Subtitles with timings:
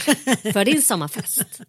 [0.52, 1.60] för din sommarfest.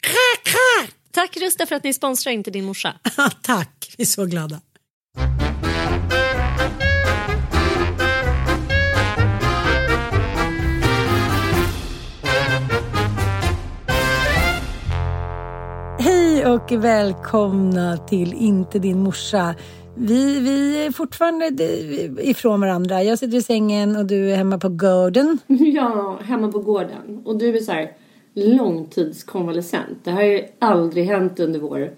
[1.11, 2.93] Tack Rusta för att ni sponsrar Inte din morsa.
[3.41, 4.61] Tack, vi är så glada.
[15.99, 19.55] Hej och välkomna till Inte din morsa.
[19.95, 21.45] Vi, vi är fortfarande
[22.21, 23.03] ifrån varandra.
[23.03, 25.39] Jag sitter i sängen och du är hemma på gården.
[25.47, 27.21] Ja, hemma på gården.
[27.25, 27.91] Och du är så här
[28.33, 30.03] långtidskonvalescent.
[30.03, 31.91] Det här har ju aldrig hänt under vår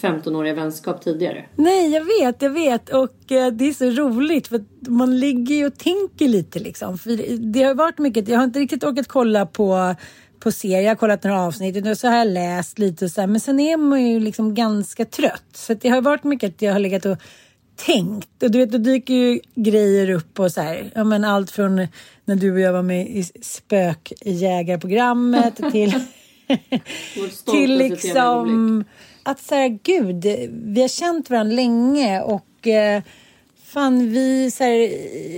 [0.00, 1.44] 15-åriga vänskap tidigare.
[1.56, 2.88] Nej, jag vet, jag vet.
[2.88, 6.98] Och eh, det är så roligt för att man ligger ju och tänker lite liksom.
[6.98, 9.94] För det har varit mycket, jag har inte riktigt orkat kolla på
[10.40, 13.20] på serier, jag har kollat några avsnitt och så har jag läst lite och så
[13.20, 15.44] här, men sen är man ju liksom ganska trött.
[15.52, 17.16] Så det har varit mycket att jag har legat och
[17.86, 18.42] tänkt.
[18.42, 21.86] Och du vet, då dyker ju grejer upp och så här, ja men allt från
[22.24, 25.94] när du och jag var med i spökjägarprogrammet till
[27.50, 28.84] till liksom
[29.22, 33.02] att så här, gud, vi har känt varandra länge och eh,
[33.64, 34.90] fan vi så här,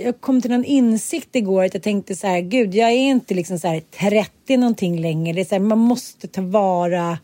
[0.05, 3.33] jag kom till någon insikt igår att jag tänkte så här, gud, jag är inte
[3.33, 5.33] liksom så här 30 någonting längre.
[5.33, 7.17] Det är så här, man måste ta vara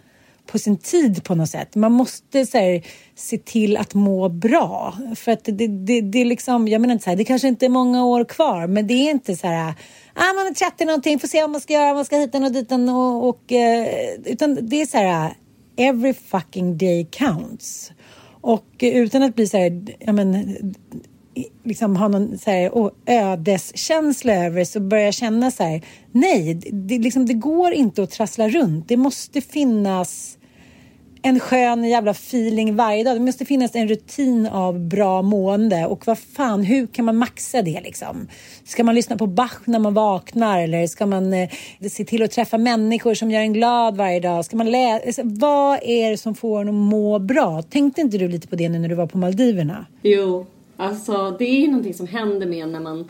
[0.51, 1.75] på sin tid på något sätt.
[1.75, 4.97] Man måste så här, se till att må bra.
[5.15, 7.65] För att det, det, det är liksom, jag menar inte så här, det kanske inte
[7.65, 9.73] är många år kvar, men det är inte så här,
[10.13, 12.51] ah, man är 30 någonting, får se vad man ska göra, man ska hit och
[12.51, 13.87] dit och, och eh,
[14.25, 15.33] utan det är så här,
[15.77, 17.91] every fucking day counts.
[18.41, 20.55] Och utan att bli så här, ja men,
[21.63, 25.81] liksom ha någon så här, oh, ödeskänsla över så börjar jag känna så här,
[26.11, 28.87] nej, det, liksom, det går inte att trassla runt.
[28.87, 30.38] Det måste finnas
[31.21, 33.15] en skön jävla feeling varje dag.
[33.15, 35.85] Det måste finnas en rutin av bra mående.
[35.85, 38.27] Och vad fan, hur kan man maxa det liksom?
[38.63, 40.61] Ska man lyssna på Bach när man vaknar?
[40.61, 41.49] Eller ska man eh,
[41.91, 44.45] se till att träffa människor som gör en glad varje dag?
[44.45, 45.05] Ska man läsa?
[45.05, 47.61] Alltså, vad är det som får en att må bra?
[47.61, 49.85] Tänkte inte du lite på det nu när du var på Maldiverna?
[50.01, 50.45] Jo,
[50.77, 53.09] alltså det är ju någonting som händer med när man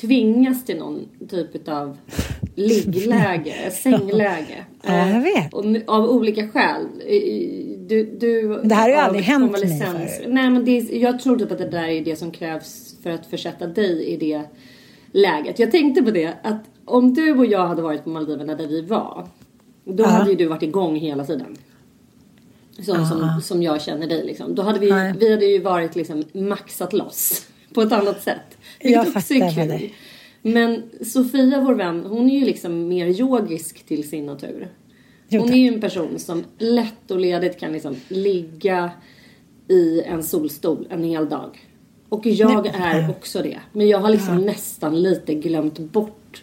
[0.00, 1.96] tvingas till någon typ av
[2.54, 4.64] liggläge, sängläge.
[4.82, 5.54] Ja, jag vet.
[5.54, 6.86] Och, av olika skäl.
[7.88, 10.26] Du, du, det här har ju aldrig hänt mig förut.
[10.28, 13.26] Nej, men det, jag tror typ att det där är det som krävs för att
[13.26, 14.42] försätta dig i det
[15.12, 15.58] läget.
[15.58, 18.82] Jag tänkte på det att om du och jag hade varit på Maldiverna där vi
[18.82, 19.26] var.
[19.84, 20.08] Då ja.
[20.08, 21.56] hade ju du varit igång hela tiden.
[22.84, 24.54] Som, som, som jag känner dig liksom.
[24.54, 24.86] Då hade vi,
[25.18, 27.46] vi hade ju varit liksom maxat loss.
[27.74, 28.58] På ett annat sätt.
[28.80, 29.68] Vilket jag också är kul.
[29.68, 29.90] Det.
[30.42, 34.68] Men Sofia, vår vän, hon är ju liksom mer yogisk till sin natur.
[35.30, 38.90] Hon är ju en person som lätt och ledigt kan liksom ligga
[39.68, 41.68] i en solstol en hel dag.
[42.08, 43.58] Och jag är också det.
[43.72, 44.44] Men jag har liksom ja.
[44.44, 46.42] nästan lite glömt bort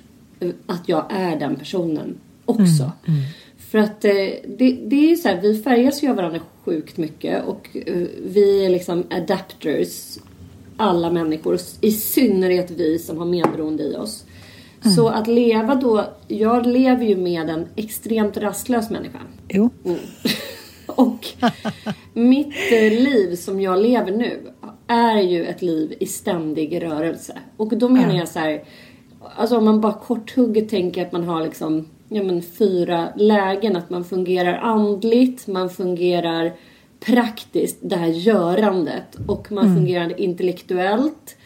[0.66, 2.64] att jag är den personen också.
[2.84, 3.22] Mm, mm.
[3.58, 4.12] För att eh,
[4.58, 8.66] det, det är så här, vi färgas ju av varandra sjukt mycket och eh, vi
[8.66, 10.18] är liksom adapters.
[10.80, 14.26] Alla människor, i synnerhet vi som har medberoende i oss.
[14.84, 14.96] Mm.
[14.96, 19.20] Så att leva då, jag lever ju med en extremt rastlös människa.
[19.48, 19.70] Jo.
[19.86, 20.00] Mm.
[20.86, 21.28] och
[22.14, 24.52] mitt eh, liv som jag lever nu
[24.88, 27.38] är ju ett liv i ständig rörelse.
[27.58, 28.64] Och då menar jag så här,
[29.36, 33.76] alltså om man bara korthugget tänker att man har liksom ja, men fyra lägen.
[33.76, 36.54] Att man fungerar andligt, man fungerar
[37.00, 39.18] praktiskt, det här görandet.
[39.28, 39.78] Och man mm.
[39.78, 41.38] fungerar intellektuellt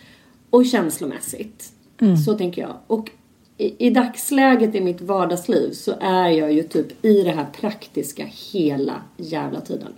[0.50, 1.72] och känslomässigt.
[2.02, 2.18] Mm.
[2.18, 2.76] Så tänker jag.
[2.88, 3.12] Och
[3.58, 8.26] i, i, dagsläget i mitt vardagsliv så är jag ju typ i det här praktiska
[8.52, 9.94] hela jävla tiden.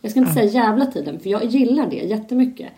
[0.00, 0.50] Jag ska inte mm.
[0.50, 2.68] säga jävla tiden för jag gillar det jättemycket.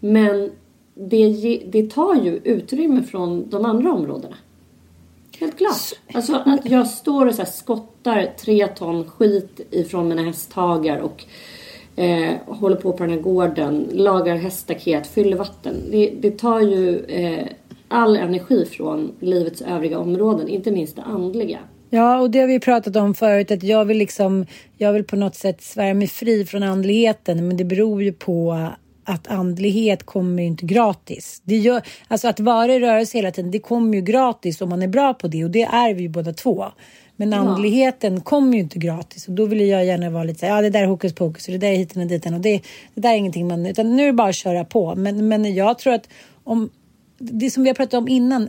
[0.00, 0.50] Men
[0.94, 4.36] det, det tar ju utrymme från de andra områdena.
[5.40, 5.92] Helt klart.
[6.14, 11.24] Alltså att jag står och så skottar tre ton skit ifrån mina hästhagar och
[11.98, 15.74] eh, håller på på den här gården, lagar häststaket, fyller vatten.
[15.90, 17.46] Det, det tar ju eh,
[17.88, 21.58] all energi från livets övriga områden, inte minst det andliga.
[21.90, 24.46] Ja, och det har vi pratat om förut, att jag vill liksom,
[24.76, 28.68] jag vill på något sätt svära mig fri från andligheten, men det beror ju på
[29.04, 31.42] att andlighet kommer inte gratis.
[31.44, 34.82] Det gör, alltså att vara i rörelse hela tiden, det kommer ju gratis om man
[34.82, 36.66] är bra på det och det är vi ju båda två.
[37.20, 38.20] Men andligheten ja.
[38.20, 40.82] kommer ju inte gratis och då vill jag gärna vara lite så ja det där
[40.82, 42.62] är hokus pokus och det där är hiten och diten och det,
[42.94, 44.94] det där är ingenting man, utan nu är det bara att köra på.
[44.94, 46.08] Men, men jag tror att
[46.44, 46.70] om,
[47.18, 48.48] det som vi har pratat om innan,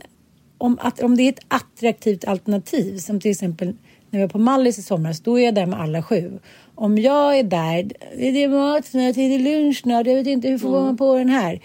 [0.58, 3.76] om, att, om det är ett attraktivt alternativ som till exempel
[4.10, 6.38] när vi var på Mallis i somras, då är jag där med alla sju
[6.80, 10.48] om jag är där, är det mat snart, är det lunch snart, jag vet inte
[10.48, 10.82] hur får mm.
[10.82, 11.60] man på den här?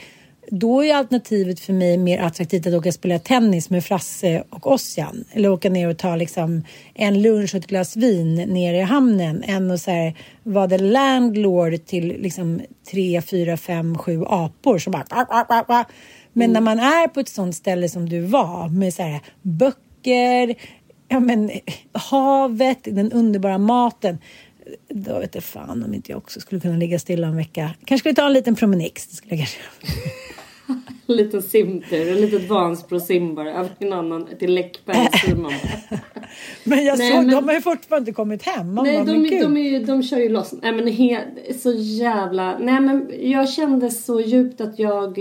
[0.51, 4.71] Då är alternativet för mig mer attraktivt att åka och spela tennis med Frasse och
[4.71, 5.25] Ossian.
[5.31, 6.63] Eller åka ner och ta liksom
[6.94, 9.44] en lunch och ett glas vin nere i hamnen.
[9.47, 12.62] Än att så här, vara the landlord till liksom
[12.92, 15.86] tre, fyra, fem, sju apor som bara...
[16.33, 16.53] Men mm.
[16.53, 20.56] när man är på ett sånt ställe som du var med så här, böcker,
[21.07, 21.51] ja, men,
[21.94, 24.18] havet, den underbara maten
[24.89, 27.72] då vet jag fan om inte jag också skulle kunna ligga stilla en vecka.
[27.86, 29.07] Kanske skulle ta en liten promenix.
[29.07, 29.60] Det skulle jag kanske
[31.07, 34.98] En liten simtur, en litet Vansbro-sim bara en annan till Läckberg
[36.63, 38.74] Men jag nej, såg, men, de har ju fortfarande inte kommit hem.
[38.74, 40.54] Man nej, bara, de, de, de, är, de kör ju loss.
[40.62, 41.24] Nej men he,
[41.60, 42.57] så jävla...
[42.57, 45.19] Nej men jag kände så djupt att jag...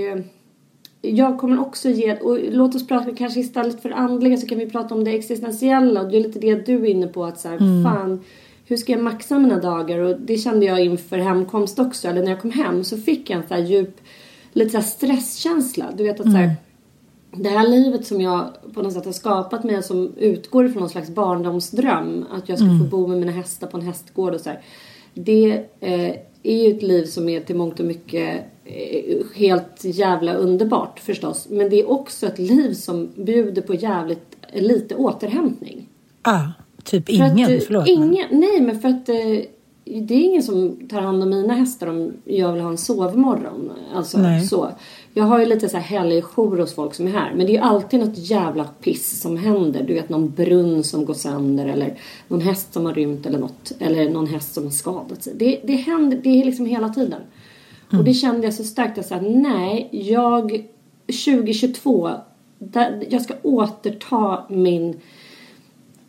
[1.01, 2.17] Jag kommer också ge...
[2.17, 6.01] Och låt oss prata kanske istället för andliga så kan vi prata om det existentiella.
[6.01, 7.85] Och det är lite det du är inne på att så här, mm.
[7.85, 8.25] fan
[8.66, 9.99] hur ska jag maxa mina dagar?
[9.99, 12.08] Och det kände jag inför hemkomst också.
[12.08, 14.00] Eller när jag kom hem så fick jag en så här djup,
[14.53, 15.86] lite så här stresskänsla.
[15.96, 16.32] Du vet att mm.
[16.32, 16.44] så här,
[17.32, 17.43] mm.
[17.43, 20.91] det här livet som jag på något sätt har skapat mig som utgår ifrån någon
[20.91, 22.24] slags barndomsdröm.
[22.31, 22.79] Att jag ska mm.
[22.79, 24.60] få bo med mina hästar på en hästgård och så här.
[25.15, 30.34] Det eh, är ju ett liv som är till mångt och mycket eh, helt jävla
[30.34, 31.46] underbart förstås.
[31.50, 35.89] Men det är också ett liv som bjuder på jävligt lite återhämtning.
[36.22, 36.48] Ah.
[36.84, 37.56] Typ ingen?
[37.56, 37.88] Att, Förlåt.
[37.88, 39.48] Ingen, nej, men för att eh,
[39.84, 43.72] det är ingen som tar hand om mina hästar om jag vill ha en sovmorgon.
[43.94, 44.46] Alltså nej.
[44.46, 44.69] så.
[45.14, 47.32] Jag har ju lite så här helgjour hos folk som är här.
[47.34, 49.82] Men det är ju alltid något jävla piss som händer.
[49.82, 51.98] Du vet någon brunn som går sönder eller
[52.29, 53.72] någon häst som har rymt eller något.
[53.79, 55.32] Eller någon häst som har skadat sig.
[55.36, 57.20] Det, det händer, det är liksom hela tiden.
[57.91, 57.98] Mm.
[57.98, 60.67] Och det kände jag så starkt att säga nej, jag
[61.06, 62.10] 2022,
[62.58, 65.00] där, jag ska återta min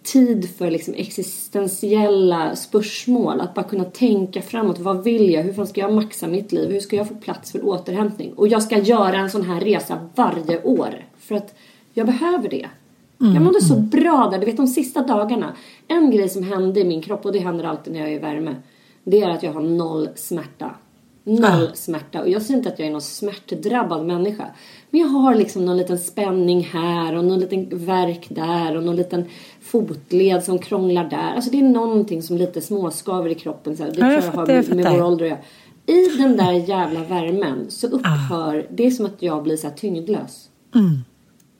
[0.05, 3.41] tid för liksom existentiella spörsmål.
[3.41, 4.79] Att bara kunna tänka framåt.
[4.79, 5.43] Vad vill jag?
[5.43, 6.71] Hur fan ska jag maxa mitt liv?
[6.71, 8.33] Hur ska jag få plats för återhämtning?
[8.33, 11.05] Och jag ska göra en sån här resa varje år.
[11.19, 11.55] För att
[11.93, 12.69] jag behöver det.
[13.21, 13.69] Mm, jag mådde mm.
[13.69, 14.39] så bra där.
[14.39, 15.55] Du vet de sista dagarna.
[15.87, 18.19] En grej som hände i min kropp och det händer alltid när jag är i
[18.19, 18.55] värme.
[19.03, 20.75] Det är att jag har noll smärta.
[21.23, 22.21] Noll smärta.
[22.21, 24.45] Och jag säger inte att jag är någon smärtdrabbad människa.
[24.89, 28.95] Men jag har liksom någon liten spänning här och någon liten verk där och någon
[28.95, 29.25] liten
[29.65, 31.35] fotled som krånglar där.
[31.35, 33.77] Alltså det är någonting som lite småskaver i kroppen.
[33.77, 33.91] Så här.
[33.91, 35.39] Det Ja, tror jag jag har jag med, med vår ålder att göra.
[35.87, 39.75] I den där jävla värmen så upphör, det är som att jag blir så här
[39.75, 40.49] tyngdlös.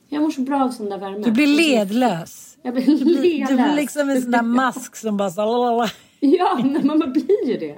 [0.08, 1.16] Jag mår så bra av sån där värme.
[1.16, 1.22] Mm.
[1.22, 2.56] Du blir ledlös.
[2.62, 3.48] Jag blir Du blir, ledlös.
[3.48, 5.40] du blir liksom en sån där mask som bara så...
[5.40, 5.90] lalalala.
[6.20, 7.76] Ja, men man blir ju det.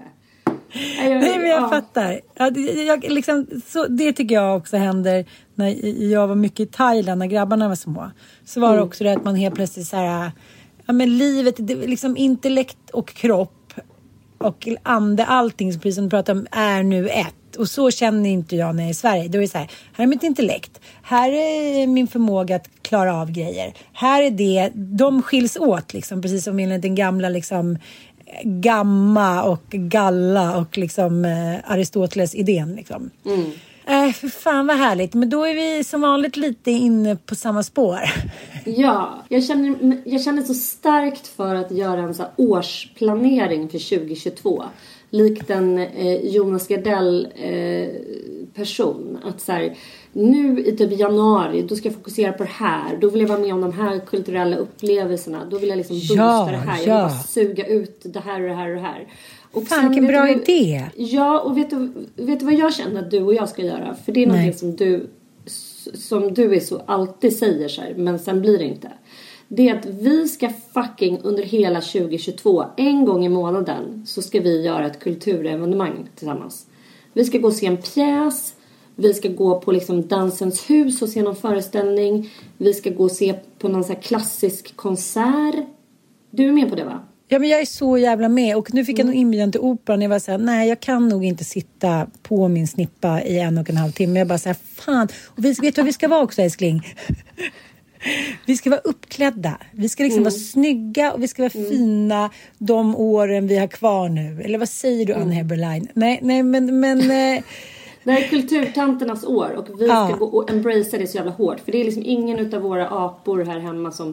[0.99, 1.69] Jag, Nej, men jag ja.
[1.69, 2.21] fattar.
[2.35, 2.51] Ja,
[2.87, 5.25] jag, liksom, så, det tycker jag också händer
[5.59, 8.11] när jag var mycket i Thailand när grabbarna var små.
[8.45, 10.33] Så var det också det att man helt plötsligt så här,
[10.87, 13.73] ja men livet, det, liksom intellekt och kropp
[14.39, 17.57] och ande, allting precis som du pratar om, är nu ett.
[17.59, 19.29] Och så känner inte jag när jag är i Sverige.
[19.29, 20.81] Då är det så här, här är mitt intellekt.
[21.03, 23.75] Här är min förmåga att klara av grejer.
[23.93, 27.79] Här är det, de skiljs åt liksom, precis som enligt den gamla liksom
[28.43, 33.11] gamma och galla och liksom eh, Aristoteles idén liksom.
[33.27, 33.51] Mm.
[33.89, 35.15] Äh, för fan vad härligt.
[35.15, 38.01] Men då är vi som vanligt lite inne på samma spår.
[38.65, 44.65] Ja, jag känner, jag känner så starkt för att göra en så årsplanering för 2022.
[45.11, 47.89] Likt en eh, Jonas Gardell eh,
[48.55, 49.19] person.
[49.25, 49.77] Att så här,
[50.13, 52.97] nu i typ januari, då ska jag fokusera på det här.
[53.01, 55.45] Då vill jag vara med om de här kulturella upplevelserna.
[55.51, 56.87] Då vill jag liksom boosta Ja, det här.
[56.87, 57.23] Jag vill ja.
[57.29, 59.07] suga ut det här och det här och det här.
[59.53, 60.85] Och Fan, vilken bra du idé.
[60.97, 63.95] Ja, och vet du, vet du vad jag känner att du och jag ska göra?
[64.05, 64.37] För det är Nej.
[64.37, 65.11] någonting som du,
[65.95, 68.93] som du är så alltid säger så här, men sen blir det inte.
[69.49, 74.41] Det är att vi ska fucking under hela 2022, en gång i månaden, så ska
[74.41, 76.67] vi göra ett kulturevenemang tillsammans.
[77.13, 78.55] Vi ska gå och se en pjäs,
[79.01, 82.31] vi ska gå på liksom Dansens hus och se någon föreställning.
[82.57, 85.55] Vi ska gå och se på någon så klassisk konsert.
[86.31, 87.01] Du är med på det va?
[87.31, 88.57] Ja, men jag är så jävla med.
[88.57, 89.15] Och nu fick jag Mm.
[89.15, 90.03] nog inbjudan till Operan.
[90.03, 93.59] Jag var så här, nej, jag kan nog inte sitta på min snippa i en
[93.59, 94.19] och en halv timme.
[94.19, 95.09] Jag bara så här, fan.
[95.27, 96.83] Och vi, vet du vad vi ska vara också, älskling?
[98.47, 99.59] Vi ska vara uppklädda.
[99.73, 104.09] Vi ska liksom vara snygga och vi ska vara fina de åren vi har kvar
[104.09, 104.43] nu.
[104.45, 105.89] Eller vad säger du, Ann Heberlein?
[105.95, 106.81] Nej, nej, men...
[106.81, 106.99] men
[108.05, 110.09] Det här är kulturtanternas år och vi Ja.
[110.09, 111.61] ska gå och embracea det så jävla hårt.
[111.65, 114.09] För det är liksom ingen utav våra apor här hemma som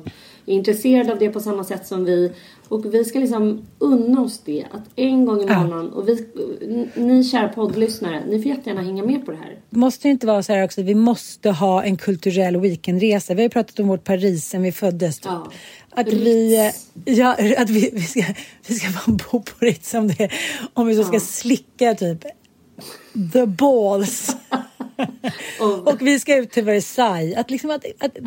[0.46, 2.32] är intresserad av det på samma sätt som vi.
[2.70, 4.66] Och vi ska liksom unna oss det.
[4.72, 5.64] Att en gång i Ja.
[5.64, 5.90] månaden.
[5.94, 6.28] Och vi,
[6.96, 9.60] ni kära poddlyssnare, ni får jättegärna hänga med på det här.
[9.70, 13.34] Måste det inte vara så här också, vi måste ha en kulturell weekendresa.
[13.34, 15.20] Vi har ju pratat om vårt Paris sen vi föddes.
[15.20, 15.26] Typ.
[15.32, 15.52] Ja.
[15.90, 16.22] Att Ritz.
[16.24, 16.72] vi,
[17.06, 18.24] ja, att vi, vi, ska,
[18.68, 20.30] vi ska bara bo på Ritz om, det,
[20.74, 21.20] om vi så ska Ja.
[21.20, 22.26] slicka typ
[23.34, 24.36] the balls.
[25.86, 27.38] Och- vi ska ut till Versailles.
[27.38, 28.18] Att liksom att, att,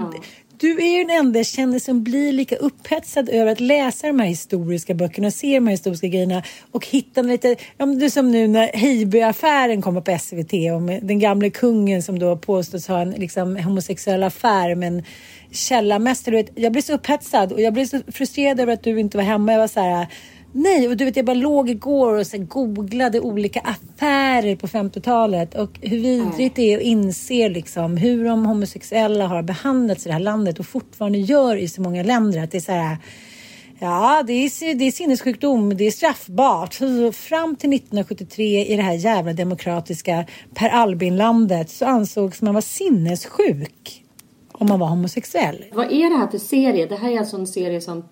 [0.60, 4.20] du är ju den enda jag känner som blir lika upphetsad över att läsa de
[4.20, 8.30] här historiska böckerna och se de här historiska grejerna och hitta lite, ja du som
[8.30, 13.10] nu när Heiby-affären kommer på SVT om den gamle kungen som då påstås ha en
[13.10, 15.02] liksom, homosexuell affär med en
[15.50, 16.44] källarmästare.
[16.54, 19.52] Jag blir så upphetsad och jag blir så frustrerad över att du inte var hemma.
[19.52, 20.06] Jag var så här,
[20.52, 25.54] Nej, och du vet jag bara låg igår och så googlade olika affärer på 50-talet
[25.54, 30.12] och hur vidrigt det är att inse liksom hur de homosexuella har behandlats i det
[30.12, 32.42] här landet och fortfarande gör i så många länder.
[32.42, 32.96] Att det är så här,
[33.78, 36.74] ja det är, det är sinnessjukdom, det är straffbart.
[36.74, 40.24] Så fram till 1973 i det här jävla demokratiska
[40.54, 44.04] Per Albin-landet så ansågs man vara sinnessjuk
[44.52, 45.64] om man var homosexuell.
[45.72, 46.86] Vad är det här för serie?
[46.86, 48.04] Det här är alltså en serie som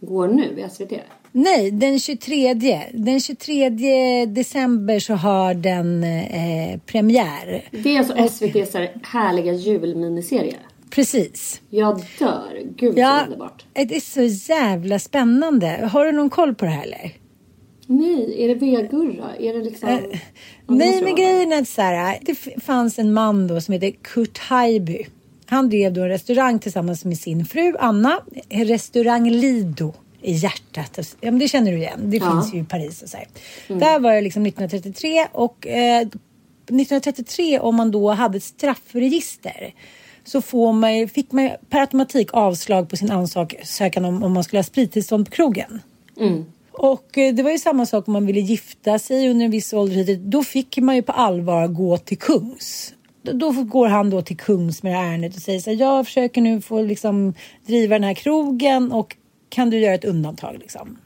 [0.00, 0.92] går nu i SVT.
[1.32, 2.54] Nej, den 23.
[2.94, 7.68] Den 23 december så har den eh, premiär.
[7.70, 10.56] Det är alltså SVTs härliga julminiserie.
[10.90, 11.60] Precis.
[11.70, 12.62] Jag dör.
[12.76, 13.64] Gud Ja, så underbart.
[13.72, 15.88] det är så jävla spännande.
[15.92, 17.12] Har du någon koll på det här eller?
[17.86, 19.36] Nej, är det vegurra?
[19.38, 19.88] Är det liksom...
[19.88, 19.98] Eh,
[20.66, 24.38] Nej, men grejen är att så här, det fanns en man då som heter Kurt
[24.38, 25.06] Haijby.
[25.46, 28.20] Han drev då en restaurang tillsammans med sin fru Anna,
[28.50, 31.16] restaurang Lido i hjärtat.
[31.20, 32.00] Ja, men det känner du igen.
[32.10, 32.30] Det Ja.
[32.30, 33.26] finns ju i Paris och så här.
[33.68, 36.00] Där var det liksom 1933 och eh,
[36.66, 39.74] 1933 om man då hade ett straffregister
[40.24, 44.58] så får man, fick man per automatik avslag på sin ansökan om, om man skulle
[44.58, 45.80] ha sprittillstånd på krogen.
[46.72, 49.72] Och eh, det var ju samma sak om man ville gifta sig under en viss
[49.72, 50.16] ålder.
[50.16, 52.94] Då fick man ju på allvar gå till kungs.
[53.22, 55.76] Då- Då går han då till kungs med det här ärendet och säger så här,
[55.76, 57.34] jag försöker nu få liksom
[57.66, 59.16] driva den här krogen och
[59.52, 60.98] kan du göra ett undantag liksom?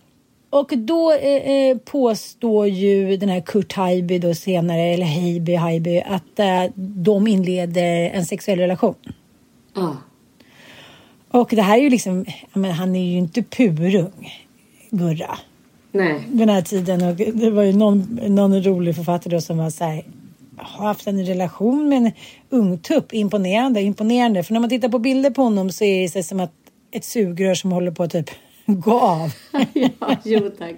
[0.50, 6.00] Och då eh, eh, påstår ju den här Kurt Haijby då senare, eller Heiby, Haijby,
[6.00, 8.95] att eh, de inleder en sexuell relation.
[9.75, 9.97] Ja.
[11.29, 14.33] Och det här är ju liksom, menar, han är ju inte purung,
[14.91, 15.38] Gurra.
[15.93, 16.21] Nej.
[16.29, 17.03] Den här tiden.
[17.03, 20.05] Och det var ju någon, någon rolig författare då som var så här
[20.57, 22.12] har haft en relation med en
[22.50, 23.15] ung tupp.
[23.15, 24.43] Imponerande, imponerande.
[24.43, 26.53] För när man tittar på bilder på honom så är det som att
[26.97, 28.31] ett sugrör som håller på att typ
[28.67, 29.33] gå av.
[29.73, 30.76] ja, jo tack.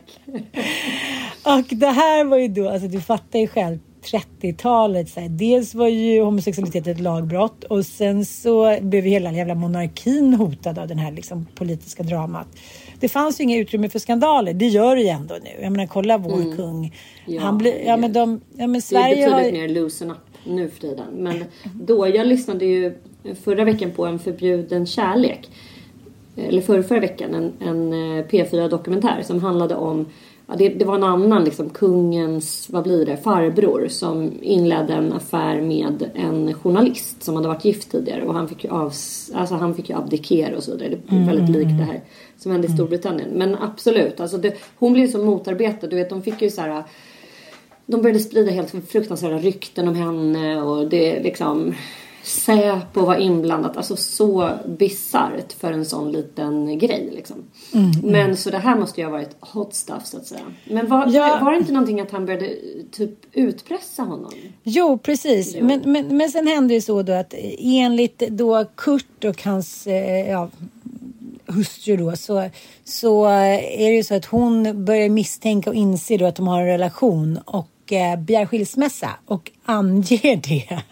[1.42, 5.08] och det här var ju då, alltså du fattar ju själv, 30-talet.
[5.08, 9.54] Så här, dels var ju homosexualitet ett lagbrott och sen så blev ju hela jävla
[9.54, 12.46] monarkin hotad av den här liksom, politiska dramat.
[13.00, 14.54] Det fanns ju inga utrymme för skandaler.
[14.54, 15.62] Det gör det ju ändå nu.
[15.62, 16.56] Jag menar, kolla vår mm.
[16.56, 16.94] kung.
[17.26, 19.68] Ja, Han blir, ja, men de, ja, men Sverige det är betydligt har...
[19.68, 21.06] mer loosen up nu för tiden.
[21.12, 21.44] Men
[21.74, 22.98] då, jag lyssnade ju
[23.44, 25.48] förra veckan på en förbjuden kärlek.
[26.38, 30.06] Eller förra, förra veckan en, en eh, P4 dokumentär som handlade om
[30.50, 35.12] Ja, det, det, var en annan, liksom, kungens, vad blir det, farbror som inledde en
[35.12, 38.92] affär med en journalist som hade varit gift tidigare och han fick ju, av,
[39.34, 40.88] alltså, han fick ju abdikera och så vidare.
[40.88, 41.26] Det är mm.
[41.26, 42.00] väldigt likt det här
[42.38, 43.28] som hände i Storbritannien.
[43.32, 45.86] Men absolut, alltså det, hon blev så motarbetad.
[45.86, 46.84] Du vet, de fick ju så här
[47.86, 51.74] de började sprida helt fruktansvärda rykten om henne och det liksom
[52.28, 53.76] Säpo var inblandat.
[53.76, 57.36] Alltså så bisarrt för en sån liten grej liksom.
[57.74, 58.10] Mm, mm.
[58.10, 60.40] Men så det här måste ju ha varit hot stuff så att säga.
[60.64, 61.38] Men var, ja.
[61.42, 62.54] var det inte någonting att han började
[62.92, 64.32] typ utpressa honom?
[64.62, 65.54] Jo, precis.
[65.54, 65.66] Jo.
[65.66, 70.30] Men, men, men sen hände det så då att enligt då Kurt och hans eh,
[70.30, 70.50] ja,
[71.46, 72.50] hustru då så,
[72.84, 76.60] så är det ju så att hon börjar misstänka och inse då att de har
[76.60, 80.82] en relation och eh, begär skilsmässa och anger det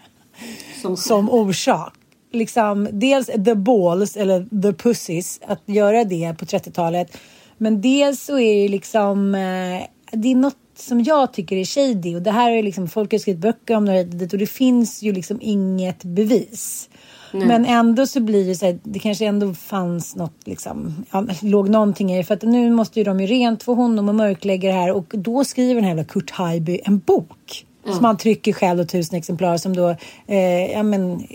[0.81, 1.93] som, som orsak.
[2.31, 7.17] Liksom, dels the balls eller the pussies att göra det på 30-talet.
[7.57, 12.15] Men dels så är det liksom, eh, det är något som jag tycker är shady
[12.15, 15.13] och det här är liksom, folk har skrivit böcker om det och det finns ju
[15.13, 16.89] liksom inget bevis.
[17.33, 17.47] Nej.
[17.47, 21.69] Men ändå så blir det så här, det kanske ändå fanns något liksom, ja, låg
[21.69, 22.23] någonting i det.
[22.23, 25.05] För att nu måste ju de ju rent få honom och mörklägga det här och
[25.17, 27.65] då skriver den här Kurt Haijby en bok.
[27.87, 27.97] Mm.
[27.97, 29.95] Som han trycker själv och tusen exemplar som då,
[30.27, 31.27] eh, ja men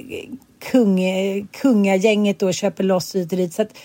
[0.71, 1.00] kung,
[1.47, 3.54] kungagänget då köper loss hit och dit.
[3.54, 3.78] Så att,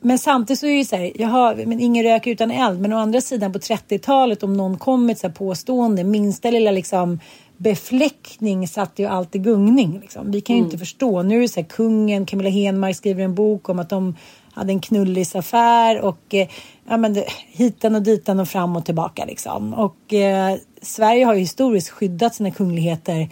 [0.00, 2.80] men samtidigt så är det ju så här, jaha, men ingen rök utan eld.
[2.80, 6.70] Men å andra sidan på 30-talet om någon kom med ett så påstående, minsta lilla
[6.70, 7.18] liksom
[7.56, 10.00] befläckning satte ju allt i gungning.
[10.00, 10.30] Liksom.
[10.30, 10.66] Vi kan ju mm.
[10.66, 11.22] inte förstå.
[11.22, 14.14] Nu är det så här, kungen, Camilla Henmark skriver en bok om att de
[14.52, 16.48] hade en knullisaffär och eh,
[16.88, 19.74] ja, men det, hitan och ditan och fram och tillbaka liksom.
[19.74, 23.28] Och eh, Sverige har ju historiskt skyddat sina kungligheter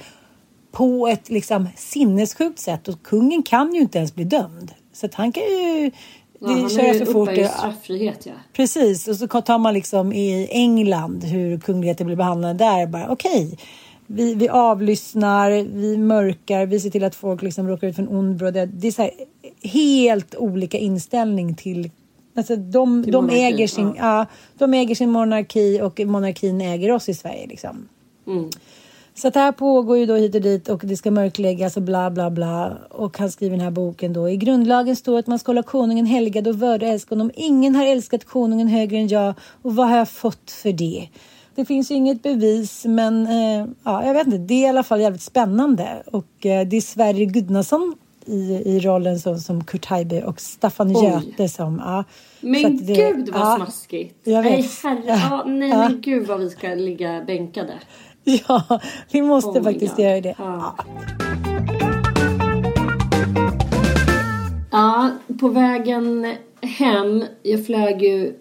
[0.72, 4.72] på ett liksom sinnessjukt sätt och kungen kan ju inte ens bli dömd.
[4.92, 5.90] Så att han kan ju
[6.40, 7.28] Ja, han köra för fort.
[7.34, 8.32] Det, straffrihet ja.
[8.52, 12.86] Precis och så tar man liksom i England hur kungligheter blir behandlade där.
[12.86, 13.56] Bara okej, okay,
[14.06, 18.08] vi, vi avlyssnar, vi mörkar, vi ser till att folk liksom råkar ut för en
[18.08, 18.54] ond bråd.
[18.54, 19.10] Det är så här,
[19.62, 21.90] helt olika inställning till
[22.36, 24.18] Alltså de, de, monarki, äger sin, ja.
[24.18, 24.26] ja.
[24.58, 27.46] de äger sin monarki och monarkin äger oss i Sverige.
[27.46, 27.88] Liksom.
[28.26, 28.50] Mm.
[29.14, 31.82] Så att det här pågår ju då hit och dit och det ska mörkläggas och
[31.82, 32.78] bla bla bla.
[32.90, 34.28] Och han skriver den här boken då.
[34.28, 37.30] I grundlagen står att man ska hålla konungen helgad och vörda och älska honom.
[37.34, 39.34] Ingen har älskat konungen högre än jag.
[39.62, 41.08] Och vad har jag fått för det?
[41.54, 44.38] Det finns ju inget bevis men eh, ja, jag vet inte.
[44.38, 46.02] Det är i alla fall jävligt spännande.
[46.06, 47.94] Och eh, det är Sverre Gudnason
[48.26, 51.04] i, i rollen som, som Kurt Haijby och Staffan Oj.
[51.04, 51.82] Göte som...
[51.84, 52.04] Ja,
[52.40, 54.20] men det, gud vad ja, smaskigt!
[54.24, 54.52] Jag vet.
[54.52, 55.76] Nej, herre, ja, nej ja.
[55.76, 57.72] men gud vad vi ska ligga bänkade.
[58.24, 60.34] Ja, vi måste oh faktiskt göra det.
[60.38, 60.76] Ja.
[64.72, 65.10] ja,
[65.40, 68.34] på vägen hem, jag flög ju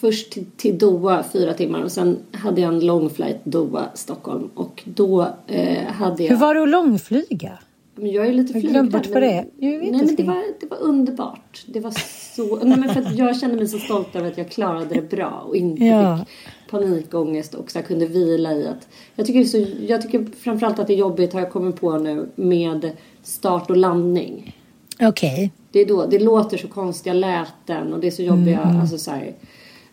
[0.00, 4.50] först till, till Doha fyra timmar och sen hade jag en lång flight Doha, Stockholm
[4.54, 6.30] och då eh, hade jag...
[6.30, 7.58] Hur var det att långflyga?
[7.98, 8.76] Men jag är lite flygrädd.
[8.76, 9.46] Jag bort vad det är.
[9.56, 11.64] nej, men det var, det var underbart.
[11.66, 11.90] Det var
[12.36, 12.56] så...
[12.56, 15.44] nej, men för att jag kände mig så stolt över att jag klarade det bra
[15.48, 16.18] och inte ja.
[16.18, 16.28] fick
[16.70, 18.88] panikångest och så kunde vila i att...
[19.14, 22.28] Jag tycker, så, jag tycker framförallt att det är jobbigt, har jag kommit på nu,
[22.34, 22.90] med
[23.22, 24.56] start och landning.
[25.00, 25.08] Okej.
[25.08, 25.50] Okay.
[25.72, 28.60] Det, är då, det låter så konstiga läten och det är så jobbiga...
[28.60, 28.80] Mm.
[28.80, 29.34] Alltså, så här.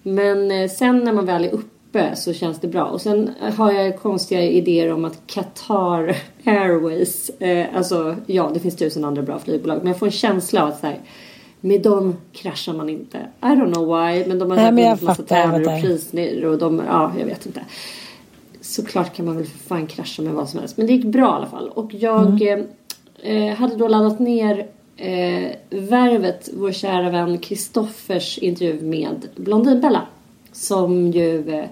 [0.03, 2.85] Men eh, sen när man väl är uppe uppe så känns det bra.
[2.85, 8.75] Och sen har jag konstiga idéer om att Qatar Airways, eh, alltså ja det finns
[8.75, 10.99] tusen andra bra flygbolag men jag får en känsla av att så här,
[11.61, 13.17] med dem kraschar man inte.
[13.41, 17.11] I don't know why men de har vunnit massa tävlingar och priser och de, ja
[17.19, 17.61] jag vet inte.
[18.61, 21.25] Såklart kan man väl för fan krascha med vad som helst men det gick bra
[21.25, 21.69] i alla fall.
[21.69, 22.67] Och jag mm.
[23.23, 30.01] eh, hade då laddat ner eh, Värvet, vår kära vän Kristoffers intervju med Blondinbella.
[30.51, 31.65] Som ju eh,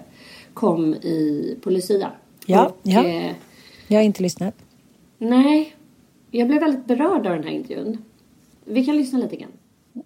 [0.54, 2.12] kom i, på Lucia.
[2.46, 3.04] Ja, och, ja.
[3.04, 3.32] Eh,
[3.88, 4.54] jag har inte lyssnat.
[5.18, 5.76] Nej,
[6.30, 8.04] jag blev väldigt berörd av den här intervjun.
[8.64, 9.52] Vi kan lyssna lite grann.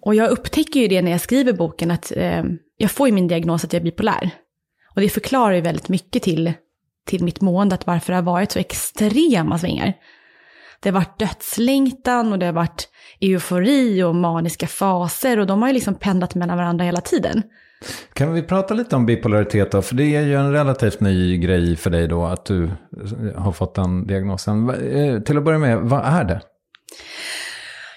[0.01, 2.43] Och jag upptäcker ju det när jag skriver boken att eh,
[2.77, 4.29] jag får ju min diagnos att jag är bipolär.
[4.95, 6.53] Och det förklarar ju väldigt mycket till,
[7.05, 9.93] till mitt mående, att varför det har varit så extrema svängar.
[10.79, 12.89] Det har varit dödslängtan och det har varit
[13.21, 17.43] eufori och maniska faser och de har ju liksom pendlat mellan varandra hela tiden.
[18.13, 19.81] Kan vi prata lite om bipolaritet då?
[19.81, 23.51] För det är ju en relativt ny grej för dig då att du eh, har
[23.51, 24.69] fått den diagnosen.
[24.69, 26.41] Eh, till att börja med, vad är det?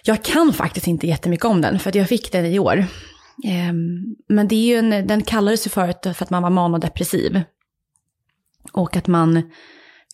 [0.04, 2.84] Jag kan faktiskt inte jättemycket om den, för att jag fick den i år.
[3.44, 7.42] Ehm, men det är ju en, den kallades ju förut för att man var manodepressiv.
[8.72, 9.36] Och att man,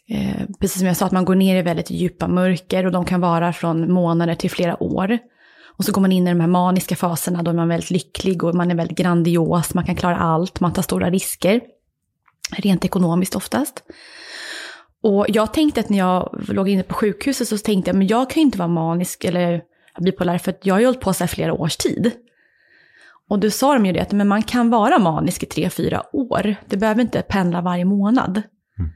[0.08, 3.04] eh, precis som jag sa, att man går ner i väldigt djupa mörker och de
[3.04, 5.18] kan vara från månader till flera år.
[5.78, 8.44] Och så går man in i de här maniska faserna, då är man väldigt lycklig
[8.44, 11.60] och man är väldigt grandios, man kan klara allt, man tar stora risker.
[12.56, 13.82] Rent ekonomiskt oftast.
[15.02, 18.30] Och jag tänkte att när jag låg inne på sjukhuset så tänkte jag, men jag
[18.30, 19.62] kan ju inte vara manisk eller
[20.00, 22.12] bipolär för att jag har ju hållit på så här flera års tid.
[23.28, 26.02] Och då sa de ju det, att men man kan vara manisk i tre, fyra
[26.12, 26.56] år.
[26.66, 28.42] Det behöver inte pendla varje månad.
[28.78, 28.90] Mm.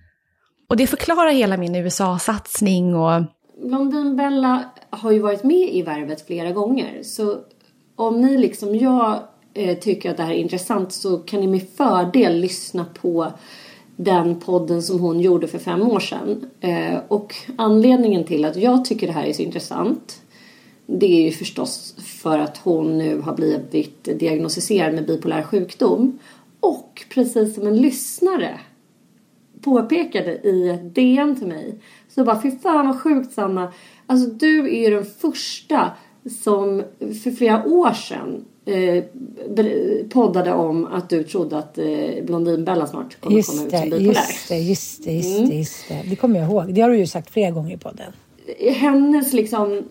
[0.68, 3.22] Och det förklarar hela min USA-satsning och...
[3.62, 7.02] Blondinbella har ju varit med i Värvet flera gånger.
[7.02, 7.38] Så
[7.96, 9.18] om ni liksom jag
[9.54, 13.32] eh, tycker att det här är intressant så kan ni med fördel lyssna på
[13.96, 16.50] den podden som hon gjorde för fem år sedan.
[16.60, 20.22] Eh, och anledningen till att jag tycker det här är så intressant
[20.86, 26.18] det är ju förstås för att hon nu har blivit diagnostiserad med bipolär sjukdom.
[26.60, 28.60] Och precis som en lyssnare
[29.60, 31.78] påpekade i ett DN till mig.
[32.14, 33.72] Så bara, fy fan vad sjukt Sanna.
[34.06, 35.90] Alltså du är ju den första
[36.42, 39.04] som för flera år sedan eh,
[40.08, 41.86] poddade om att du trodde att eh,
[42.24, 44.06] Blondinbella snart kommer just komma ut som bipolär.
[44.06, 46.02] Just det, just det, just det, just det.
[46.10, 46.74] Det kommer jag ihåg.
[46.74, 48.12] Det har du ju sagt flera gånger i podden.
[48.74, 49.82] Hennes liksom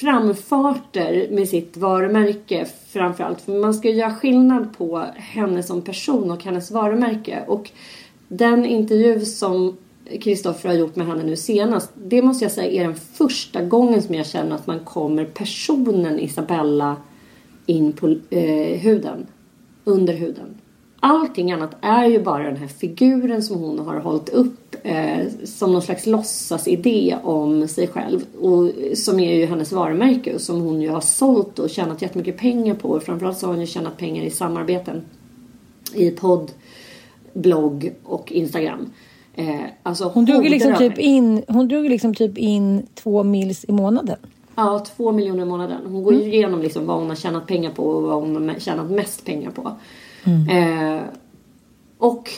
[0.00, 3.40] framfarter med sitt varumärke framförallt.
[3.40, 7.44] För man ska göra skillnad på henne som person och hennes varumärke.
[7.46, 7.70] Och
[8.28, 9.76] den intervju som
[10.20, 11.90] Kristoffer har gjort med henne nu senast.
[12.04, 16.18] Det måste jag säga är den första gången som jag känner att man kommer personen
[16.18, 16.96] Isabella
[17.66, 19.26] in på eh, huden.
[19.84, 20.54] Under huden.
[21.00, 25.72] Allting annat är ju bara den här figuren som hon har hållit upp eh, som
[25.72, 28.20] någon slags låtsasidé om sig själv.
[28.40, 32.38] Och som är ju hennes varumärke och som hon ju har sålt och tjänat jättemycket
[32.38, 33.00] pengar på.
[33.00, 35.02] Framförallt så har hon ju tjänat pengar i samarbeten
[35.94, 36.50] i podd,
[37.32, 38.90] blogg och Instagram.
[39.34, 43.72] Eh, alltså hon, drog liksom typ in, hon drog liksom typ in två mils i
[43.72, 44.16] månaden.
[44.54, 45.78] Ja, två miljoner i månaden.
[45.84, 46.26] Hon går mm.
[46.26, 49.50] igenom liksom vad hon har tjänat pengar på och vad hon har tjänat mest pengar
[49.50, 49.76] på.
[50.24, 50.96] Mm.
[50.96, 51.02] Eh,
[51.98, 52.30] och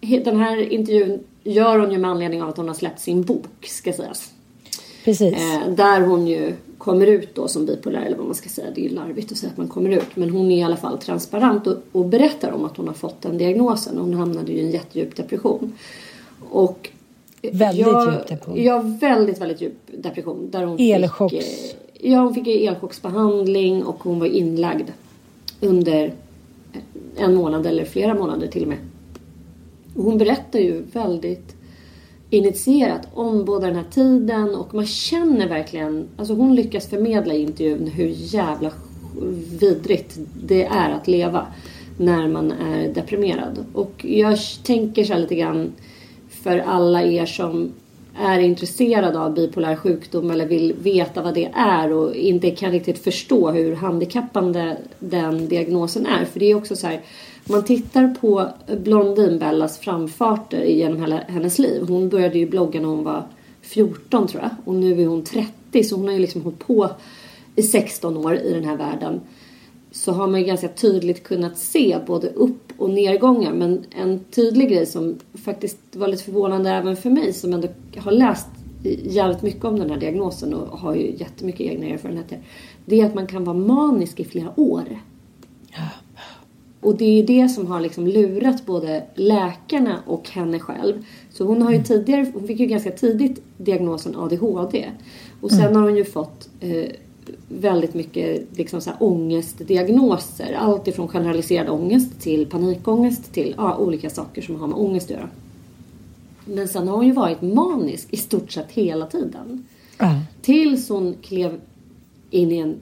[0.00, 3.66] den här intervjun gör hon ju med anledning av att hon har släppt sin bok,
[3.66, 4.32] ska sägas.
[5.04, 5.34] Precis.
[5.34, 8.66] Eh, där hon ju kommer ut då som bipolär, eller vad man ska säga.
[8.74, 10.16] Det är ju larvigt att säga att man kommer ut.
[10.16, 13.22] Men hon är i alla fall transparent och, och berättar om att hon har fått
[13.22, 13.98] den diagnosen.
[13.98, 15.72] Hon hamnade ju i en jättedjup depression.
[16.50, 16.90] Och
[17.42, 18.62] väldigt jag, djup depression.
[18.62, 20.50] Ja, väldigt, väldigt djup depression.
[20.50, 21.34] Där hon Elchocks.
[21.34, 24.90] Fick, eh, ja, hon fick elchocksbehandling och hon var inlagd
[25.60, 26.12] under
[27.16, 28.78] en månad eller flera månader till och med.
[29.96, 31.56] Och hon berättar ju väldigt
[32.30, 37.42] initierat om både den här tiden och man känner verkligen, alltså hon lyckas förmedla i
[37.42, 38.72] intervjun hur jävla
[39.60, 41.46] vidrigt det är att leva
[41.98, 43.64] när man är deprimerad.
[43.72, 45.72] Och jag tänker så här lite grann
[46.42, 47.72] för alla er som
[48.18, 53.04] är intresserade av bipolär sjukdom eller vill veta vad det är och inte kan riktigt
[53.04, 56.24] förstå hur handikappande den diagnosen är.
[56.24, 57.00] För det är också så här,
[57.44, 61.84] man tittar på Blondinbellas framfarter genom hela hennes liv.
[61.88, 63.26] Hon började ju blogga när hon var
[63.62, 66.90] 14 tror jag och nu är hon 30 så hon har ju liksom hållit på
[67.56, 69.20] i 16 år i den här världen
[69.90, 73.52] så har man ju ganska tydligt kunnat se både upp och nedgångar.
[73.52, 78.12] Men en tydlig grej som faktiskt var lite förvånande även för mig som ändå har
[78.12, 78.48] läst
[79.02, 82.38] jävligt mycket om den här diagnosen och har ju jättemycket egna erfarenheter.
[82.84, 84.84] Det är att man kan vara manisk i flera år.
[86.80, 91.04] Och det är det som har liksom lurat både läkarna och henne själv.
[91.30, 94.90] Så hon har ju tidigare, hon fick ju ganska tidigt diagnosen ADHD.
[95.40, 95.76] Och sen mm.
[95.76, 96.90] har hon ju fått eh,
[97.48, 100.52] väldigt mycket liksom så här ångestdiagnoser.
[100.52, 105.16] Allt ifrån generaliserad ångest till panikångest till ja, olika saker som har med ångest att
[105.16, 105.28] göra.
[106.44, 109.66] Men sen har hon ju varit manisk i stort sett hela tiden.
[109.98, 110.20] Mm.
[110.42, 111.60] Tills hon klev
[112.30, 112.76] in i en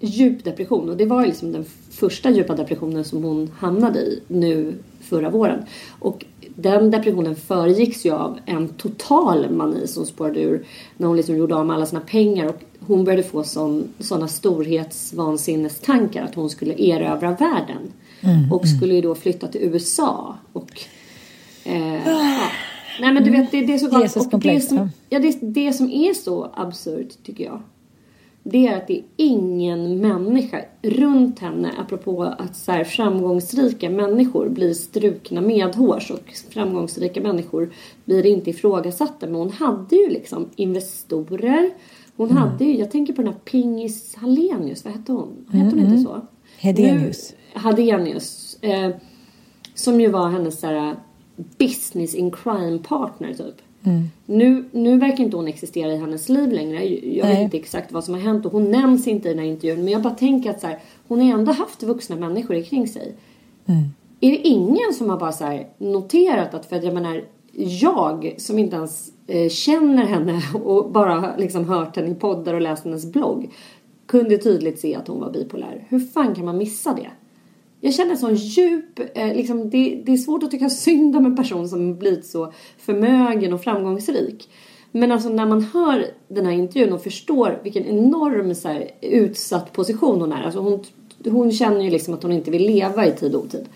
[0.00, 0.88] djup depression.
[0.88, 5.30] Och det var ju liksom den första djupa depressionen som hon hamnade i nu förra
[5.30, 5.62] våren.
[5.98, 6.24] Och
[6.56, 11.54] den depressionen föregicks ju av en total mani som spårade ur när hon liksom gjorde
[11.54, 13.44] av med alla sina pengar och hon började få
[13.98, 17.92] sådana storhetsvansinnestankar att hon skulle erövra världen.
[18.20, 20.36] Mm, och skulle ju då flytta till USA.
[20.52, 20.80] Och,
[21.64, 22.40] eh, ja.
[23.00, 24.14] Nej men du vet, det, det är så galet.
[24.42, 27.62] Det som, ja, det, det som är så absurt tycker jag.
[28.42, 34.48] Det är att det är ingen människa runt henne, apropå att så här, framgångsrika människor
[34.48, 37.72] blir strukna medhårs och framgångsrika människor
[38.04, 39.26] blir inte ifrågasatta.
[39.26, 41.70] Men hon hade ju liksom investorer.
[42.16, 42.42] Hon mm.
[42.42, 45.46] hade ju, jag tänker på den här Pingis Hallenius, vad hette hon?
[45.46, 46.04] Hette hon mm, inte mm.
[46.04, 46.20] så?
[46.58, 47.34] Hedenius.
[47.54, 48.58] Nu, Hadenius.
[48.60, 48.90] Eh,
[49.74, 50.96] som ju var hennes så här,
[51.58, 53.62] business in crime partner typ.
[53.82, 54.10] Mm.
[54.26, 56.84] Nu, nu verkar inte hon existera i hennes liv längre.
[56.88, 59.50] Jag vet inte exakt vad som har hänt och hon nämns inte i den här
[59.50, 59.84] intervjun.
[59.84, 63.14] Men jag bara tänker att så här, hon har ändå haft vuxna människor kring sig.
[63.66, 63.82] Mm.
[64.20, 67.24] Är det ingen som har bara så här, noterat att, för att jag menar,
[67.80, 72.60] jag som inte ens eh, känner henne och bara liksom hört henne i poddar och
[72.60, 73.50] läst hennes blogg
[74.06, 75.86] kunde tydligt se att hon var bipolär.
[75.88, 77.10] Hur fan kan man missa det?
[77.80, 81.36] Jag känner sån djup, eh, liksom, det, det, är svårt att tycka synd om en
[81.36, 84.48] person som blivit så förmögen och framgångsrik.
[84.92, 89.72] Men alltså när man hör den här intervjun och förstår vilken enorm så här, utsatt
[89.72, 90.42] position hon är.
[90.42, 90.84] Alltså hon,
[91.24, 93.68] hon känner ju liksom att hon inte vill leva i tid och otid.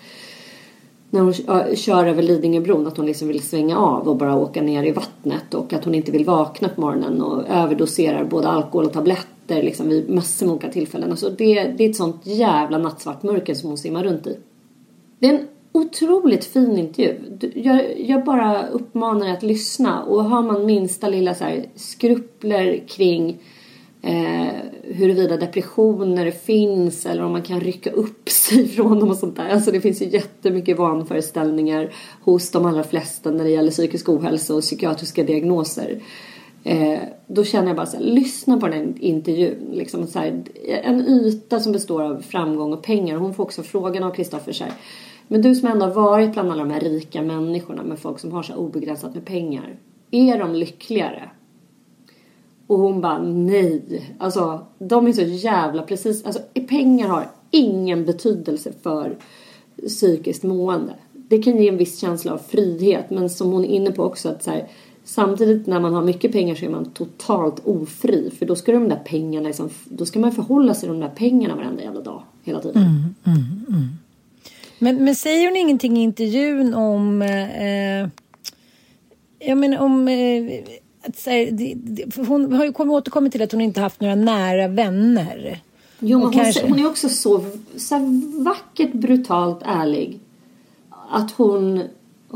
[1.11, 1.35] När hon
[1.77, 5.55] kör över Lidingöbron att hon liksom vill svänga av och bara åka ner i vattnet
[5.55, 9.63] och att hon inte vill vakna på morgonen och överdoserar både alkohol och tabletter nätter
[9.63, 11.11] liksom vid massor med olika tillfällen.
[11.11, 14.37] Alltså det, det är ett sånt jävla nattsvart mörker som hon simmar runt i.
[15.19, 17.17] Det är en otroligt fin intervju.
[17.55, 22.85] Jag, jag bara uppmanar er att lyssna och har man minsta lilla så här skrupler
[22.89, 23.39] kring
[24.03, 29.37] eh, huruvida depressioner finns eller om man kan rycka upp sig från dem och sånt
[29.37, 29.49] där.
[29.49, 31.93] Alltså det finns ju jättemycket vanföreställningar
[32.25, 36.01] hos de allra flesta när det gäller psykisk ohälsa och psykiatriska diagnoser.
[36.67, 39.71] Eh, då känner jag bara så här, lyssna på den här intervjun.
[39.73, 43.17] Liksom så här, en yta som består av framgång och pengar.
[43.17, 44.73] Hon får också frågan av Kristoffer så här,
[45.29, 48.33] men du som ändå har varit bland alla de här rika människorna med folk som
[48.33, 49.77] har så obegränsat med pengar.
[50.11, 51.31] Är de lyckligare?
[52.67, 54.15] Och hon bara nej.
[54.19, 56.25] Alltså de är så jävla precis.
[56.25, 59.17] Alltså pengar har ingen betydelse för
[59.87, 60.95] psykiskt mående.
[61.13, 64.29] Det kan ge en viss känsla av frihet men som hon är inne på också
[64.29, 64.69] att så här,
[65.05, 68.31] Samtidigt när man har mycket pengar så är man totalt ofri.
[68.39, 71.13] För då ska de där pengarna liksom, då ska man förhålla sig till de där
[71.17, 72.23] pengarna varenda jävla dag.
[72.43, 72.83] Hela tiden.
[72.83, 73.89] Mm, mm, mm.
[74.79, 77.23] Men, men säger hon ingenting i intervjun om...
[77.23, 78.09] Eh,
[79.49, 80.09] jag menar om...
[80.09, 80.65] Eh,
[81.07, 84.15] att, här, det, det, hon har ju kommit, återkommit till att hon inte haft några
[84.15, 85.61] nära vänner.
[85.99, 86.69] Jo, men hon, kanske...
[86.69, 87.45] hon är också så,
[87.77, 90.21] så vackert brutalt ärlig.
[91.11, 91.83] Att hon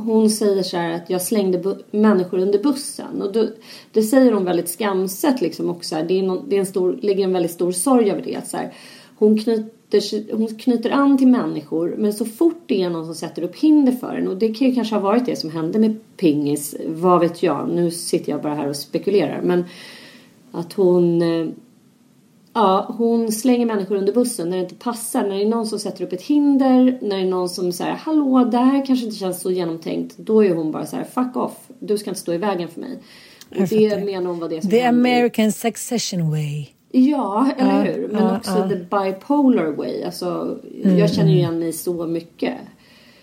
[0.00, 3.22] hon säger så här att jag slängde människor under bussen.
[3.22, 3.46] Och då,
[3.92, 5.96] det säger hon väldigt skamset liksom också.
[6.08, 8.48] Det, är någon, det är en stor, ligger en väldigt stor sorg över det.
[8.48, 8.72] Så här,
[9.18, 13.42] hon, knyter, hon knyter an till människor men så fort det är någon som sätter
[13.42, 15.96] upp hinder för en och det kan ju kanske ha varit det som hände med
[16.16, 16.74] Pingis.
[16.86, 17.68] Vad vet jag?
[17.68, 19.40] Nu sitter jag bara här och spekulerar.
[19.42, 19.64] Men
[20.52, 21.48] att hon eh,
[22.58, 25.22] Ja, hon slänger människor under bussen när det inte passar.
[25.22, 27.92] När det är någon som sätter upp ett hinder, när det är någon som säger
[27.92, 30.16] hallå, det här kanske inte känns så genomtänkt.
[30.16, 32.80] Då är hon bara så här, fuck off, du ska inte stå i vägen för
[32.80, 32.98] mig.
[33.50, 35.10] Och det menar hon var det som The hände.
[35.10, 36.66] American succession way.
[36.90, 38.08] Ja, eller ja, hur?
[38.08, 38.68] Men ja, också ja.
[38.68, 40.02] the bipolar way.
[40.02, 42.54] Alltså, mm, jag känner ju igen mig så mycket.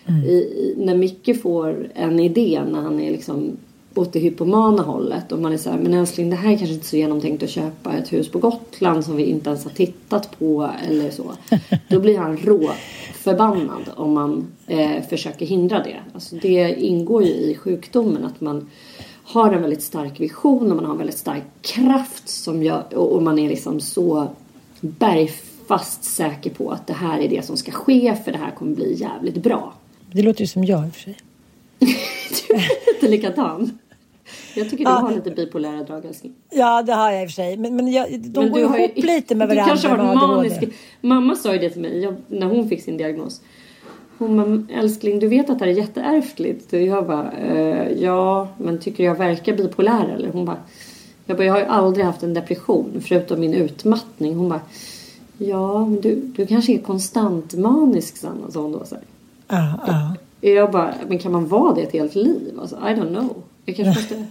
[0.06, 0.24] Mm.
[0.24, 3.56] I, när Micke får en idé när han är liksom
[3.98, 5.32] åt det hypomana hållet.
[5.32, 7.50] Och man är så här, men älskling det här är kanske inte så genomtänkt att
[7.50, 11.32] köpa ett hus på Gotland som vi inte ens har tittat på eller så.
[11.88, 12.70] Då blir han rå
[13.14, 15.96] förbannad om man eh, försöker hindra det.
[16.14, 18.70] Alltså det ingår ju i sjukdomen att man
[19.24, 23.22] har en väldigt stark vision och man har en väldigt stark kraft som gör, och
[23.22, 24.28] man är liksom så
[24.80, 28.74] bergfast säker på att det här är det som ska ske för det här kommer
[28.74, 29.74] bli jävligt bra.
[30.12, 31.16] Det låter ju som jag i och för sig.
[31.78, 33.78] du är lite likadan.
[34.54, 34.96] Jag tycker du ja.
[34.96, 36.32] har lite bipolära drag älskling.
[36.50, 37.56] Ja det har jag i och för sig.
[37.56, 39.64] Men, men jag, de men går ihop ju, lite med varandra.
[39.64, 40.74] Du kanske har varit manisk.
[41.00, 43.40] Mamma sa ju det till mig jag, när hon fick sin diagnos.
[44.18, 46.72] Hon bara, älskling du vet att det här är jätteärftligt.
[46.72, 50.28] Och jag bara, eh, ja men tycker jag verkar bipolär eller?
[50.32, 50.58] Hon bara,
[51.26, 54.34] jag bara, jag har ju aldrig haft en depression förutom min utmattning.
[54.34, 54.60] Hon bara,
[55.38, 58.84] ja men du, du kanske är konstant manisk Sanna, sa hon då.
[58.84, 59.04] Så här.
[59.48, 60.14] Ja, ja.
[60.40, 62.58] Jag bara, men kan man vara det ett helt liv?
[62.60, 63.36] Alltså, I don't know.
[63.66, 64.26] Jag kanske måste...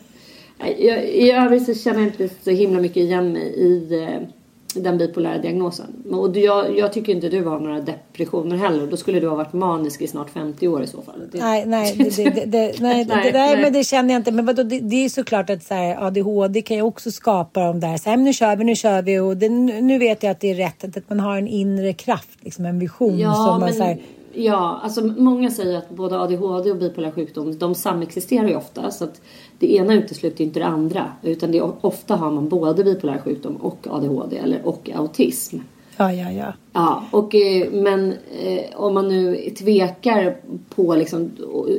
[0.57, 4.27] Jag, I övrigt så känner jag inte så himla mycket igen mig i eh,
[4.75, 6.03] den bipolära diagnosen.
[6.11, 8.87] Och jag, jag tycker inte du har några depressioner heller.
[8.87, 11.21] Då skulle du ha varit manisk i snart 50 år i så fall.
[11.31, 11.37] Det...
[11.39, 14.31] Nej, nej, det, det, det, nej, nej, nej, men det känner jag inte.
[14.31, 17.97] Men vadå, det, är såklart att så här, ADHD kan ju också skapa de där,
[17.97, 20.55] så här, nu kör vi, nu kör vi och nu vet jag att det är
[20.55, 23.19] rätt att man har en inre kraft, liksom en vision.
[23.19, 23.59] Ja, som men...
[23.59, 23.97] man, så här,
[24.35, 28.91] Ja, alltså många säger att både ADHD och bipolär sjukdom de samexisterar ju ofta.
[28.91, 29.21] Så att
[29.59, 31.11] det ena utesluter inte det andra.
[31.21, 35.57] Utan det ofta har man både bipolär sjukdom och ADHD eller och autism.
[35.97, 36.53] Ja, ja, ja.
[36.73, 40.37] Ja, och, eh, men eh, om man nu tvekar
[40.69, 41.31] på liksom,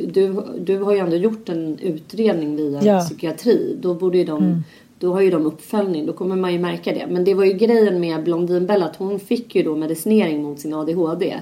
[0.08, 3.00] du, du har ju ändå gjort en utredning via ja.
[3.00, 3.76] psykiatri.
[3.80, 4.62] Då borde ju de mm.
[4.98, 7.06] Då har ju de uppföljning, då kommer man ju märka det.
[7.10, 10.74] Men det var ju grejen med Blondinbella att hon fick ju då medicinering mot sin
[10.74, 11.40] ADHD.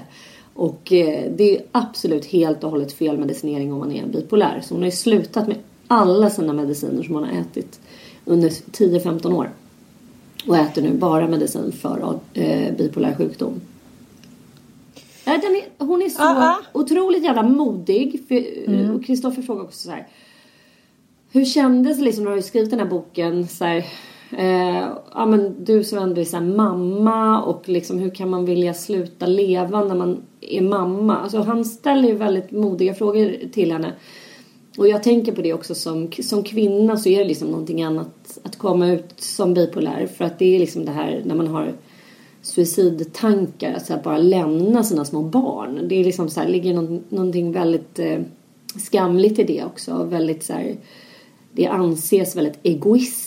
[0.55, 4.61] Och eh, det är absolut helt och hållet fel medicinering om man är bipolär.
[4.63, 7.79] Så hon har ju slutat med alla sina mediciner som hon har ätit
[8.25, 9.49] under 10-15 år.
[10.47, 13.61] Och äter nu bara medicin för eh, bipolär sjukdom.
[15.23, 16.55] Den är, hon är så uh -huh.
[16.73, 18.11] otroligt jävla modig.
[19.05, 19.45] Kristoffer mm.
[19.45, 20.07] frågar också så här.
[21.31, 23.47] Hur kändes det liksom när du skrivit den här boken?
[23.47, 23.85] Så här,
[24.37, 28.73] eh, ja, men du som ändå är så mamma och liksom hur kan man vilja
[28.73, 31.17] sluta leva när man är mamma?
[31.17, 33.93] Alltså han ställer ju väldigt modiga frågor till henne.
[34.77, 38.39] Och jag tänker på det också som, som kvinna så är det liksom någonting annat
[38.43, 40.07] att komma ut som bipolär.
[40.07, 41.73] För att det är liksom det här när man har
[42.41, 45.87] suicidtankar, Alltså att bara lämna sina små barn.
[45.87, 46.73] Det är liksom så här, ligger
[47.15, 48.19] någonting väldigt eh,
[48.79, 50.03] skamligt i det också.
[50.03, 50.75] Väldigt så här,
[51.51, 53.24] det anses väldigt egoistiskt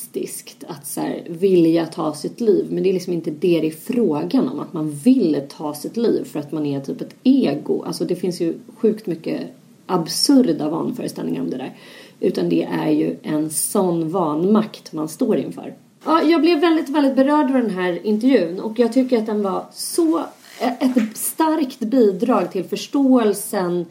[0.66, 2.66] att så här, vilja ta sitt liv.
[2.70, 4.60] Men det är liksom inte det det är frågan om.
[4.60, 7.82] Att man vill ta sitt liv för att man är typ ett ego.
[7.82, 9.40] Alltså det finns ju sjukt mycket
[9.86, 11.76] absurda vanföreställningar om det där.
[12.20, 15.74] Utan det är ju en sån vanmakt man står inför.
[16.04, 19.42] Ja, jag blev väldigt, väldigt berörd av den här intervjun och jag tycker att den
[19.42, 20.24] var så
[20.60, 23.86] ett starkt bidrag till förståelsen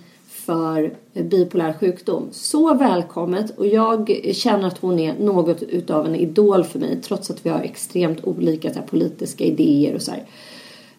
[0.47, 2.27] för bipolär sjukdom.
[2.31, 7.29] Så välkommet och jag känner att hon är något utav en idol för mig trots
[7.29, 10.11] att vi har extremt olika här, politiska idéer och så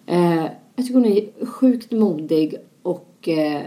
[0.06, 0.44] eh,
[0.76, 3.62] jag tycker hon är sjukt modig och eh,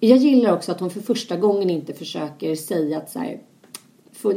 [0.00, 3.38] jag gillar också att hon för första gången inte försöker säga att så här,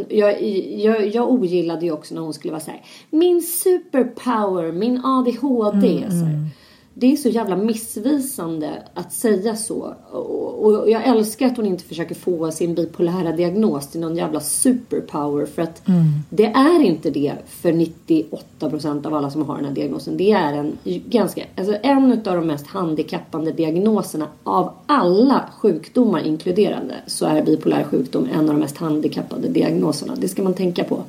[0.09, 0.43] jag,
[0.79, 5.97] jag, jag ogillade ju också när hon skulle vara så här, min superpower, min ADHD.
[5.97, 6.49] Mm, så här.
[6.95, 9.93] Det är så jävla missvisande att säga så.
[10.11, 15.45] Och, jag älskar att hon inte försöker få sin bipolära diagnos till någon jävla superpower.
[15.45, 16.03] För att mm.
[16.29, 20.17] det är inte det för 98% av alla som har den här diagnosen.
[20.17, 20.77] Det är en
[21.09, 26.95] ganska, alltså en av de mest handikappande diagnoserna av alla sjukdomar inkluderande.
[27.07, 30.13] Så är bipolär sjukdom en av de mest handikappade diagnoserna.
[30.15, 31.03] Det ska man tänka på.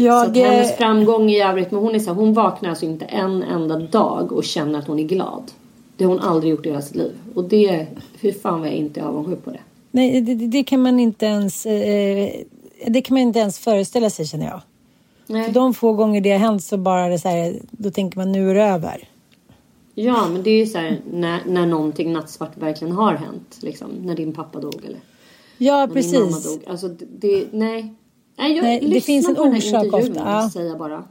[0.00, 3.04] Jag, så att hennes framgång i övrigt, men hon är så hon vaknar alltså inte
[3.04, 5.52] en enda dag och känner att hon är glad.
[5.96, 7.12] Det har hon aldrig gjort i hela sitt liv.
[7.34, 7.86] Och det,
[8.20, 9.60] hur fan var jag inte avundsjuk på det.
[9.90, 12.30] Nej, det, det, kan man inte ens, eh,
[12.86, 14.60] det kan man inte ens föreställa sig känner jag.
[15.26, 15.44] Nej.
[15.44, 18.32] För de få gånger det har hänt så bara det så här, då tänker man
[18.32, 19.08] nu är det över.
[19.94, 23.58] Ja, men det är ju så här när, när någonting nattsvart verkligen har hänt.
[23.60, 24.98] Liksom, när din pappa dog eller
[25.58, 26.12] Ja, när precis.
[26.12, 26.62] Din mamma dog.
[26.66, 27.94] Alltså, det, nej.
[28.38, 30.12] Nej, jag Nej, det finns en orsak ofta.
[30.14, 30.50] Ja.
[30.52, 31.04] Säga bara.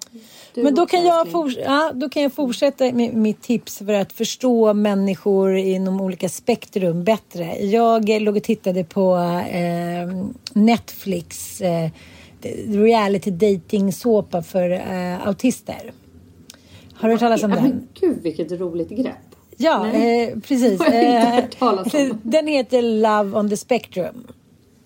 [0.54, 4.14] Du Men då kan, jag ja, då kan jag fortsätta med mitt tips för att
[4.14, 7.66] förstå människor inom olika spektrum bättre.
[7.66, 9.16] Jag låg och tittade på
[9.52, 11.90] eh, Netflix eh,
[12.68, 15.92] reality dating såpa för eh, autister.
[16.94, 17.64] Har du hört talas om den?
[17.64, 19.16] Men gud vilket roligt grepp.
[19.58, 20.82] Ja, eh, precis.
[21.94, 24.28] Eh, den heter Love on the Spectrum.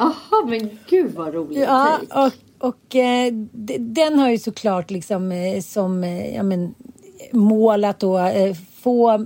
[0.01, 1.59] Aha, men gud vad roligt.
[1.59, 3.33] Ja, och, och eh,
[3.79, 6.75] den har ju såklart liksom eh, som eh, ja, men,
[7.31, 9.25] mål att då eh, få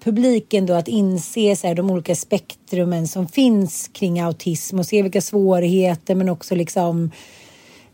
[0.00, 5.02] publiken då att inse så här, de olika spektrumen som finns kring autism och se
[5.02, 7.10] vilka svårigheter men också liksom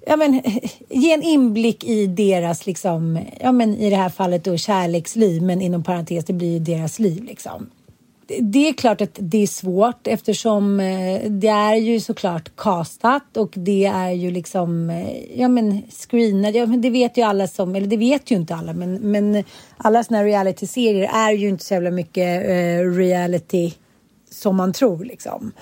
[0.06, 0.42] ja, men,
[0.88, 5.62] ge en inblick i deras, liksom, ja, men, i det här fallet då kärleksliv, men
[5.62, 7.24] inom parentes, det blir ju deras liv.
[7.24, 7.66] Liksom
[8.40, 13.52] det är klart att det är svårt eftersom eh, det är ju såklart castat och
[13.56, 17.74] det är ju liksom, eh, ja men screenat, ja men det vet ju alla som,
[17.74, 19.44] eller det vet ju inte alla men, men
[19.76, 23.72] alla här reality-serier är ju inte så jävla mycket eh, reality
[24.30, 25.52] som man tror liksom.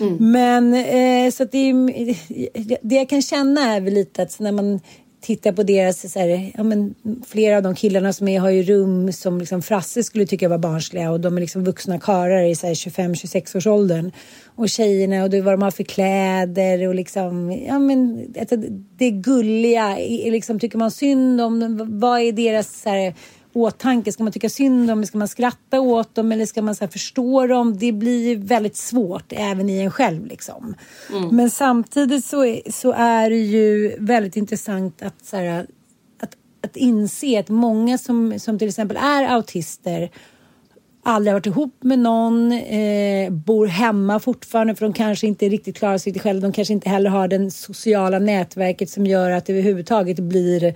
[0.00, 0.32] Mm.
[0.32, 4.52] Men eh, så att det, är, det jag kan känna är väl lite att när
[4.52, 4.80] man
[5.20, 6.94] tittar på deras, så här, ja, men,
[7.26, 10.58] flera av de killarna som är har ju rum som liksom Frasse skulle tycka var
[10.58, 14.12] barnsliga och de är liksom vuxna karlar i 25-26 års åldern.
[14.44, 18.56] Och tjejerna och det, vad de har för kläder och liksom, ja men alltså,
[18.96, 19.96] det gulliga,
[20.30, 22.00] liksom, tycker man synd om, dem?
[22.00, 23.14] vad är deras så här,
[23.62, 24.12] åtanke?
[24.12, 25.06] Ska man tycka synd om dem?
[25.06, 26.32] Ska man skratta åt dem?
[26.32, 27.78] Eller ska man så förstå dem?
[27.78, 30.26] Det blir väldigt svårt även i en själv.
[30.26, 30.74] Liksom.
[31.10, 31.36] Mm.
[31.36, 35.66] Men samtidigt så är, så är det ju väldigt intressant att, så här,
[36.20, 40.10] att, att inse att många som, som till exempel är autister
[41.02, 45.98] aldrig varit ihop med någon, eh, bor hemma fortfarande för de kanske inte riktigt klarar
[45.98, 46.46] sig själva.
[46.46, 50.74] De kanske inte heller har det sociala nätverket som gör att det överhuvudtaget blir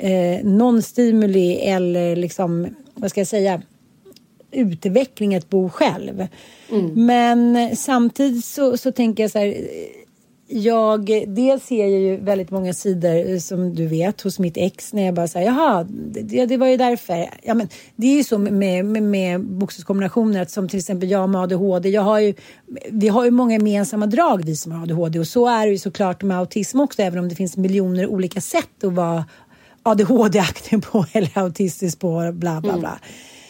[0.00, 3.62] eh, någon stimuli eller liksom, vad ska jag säga,
[4.52, 6.26] utveckling att bo själv.
[6.70, 7.06] Mm.
[7.06, 9.54] Men samtidigt så, så tänker jag så här
[10.52, 15.04] jag, dels ser jag ju väldigt många sidor som du vet hos mitt ex när
[15.06, 15.86] jag bara säger jaha,
[16.22, 17.30] det, det var ju därför.
[17.42, 21.40] Ja, men det är ju så med, med, med bokstavskombinationer som till exempel jag med
[21.40, 21.88] ADHD.
[21.88, 22.34] Jag har ju,
[22.90, 25.78] vi har ju många gemensamma drag vi som har ADHD och så är det ju
[25.78, 29.24] såklart med autism också även om det finns miljoner olika sätt att vara
[29.82, 32.98] ADHD-aktig på eller autistisk på bla bla bla.
[32.98, 33.00] Mm.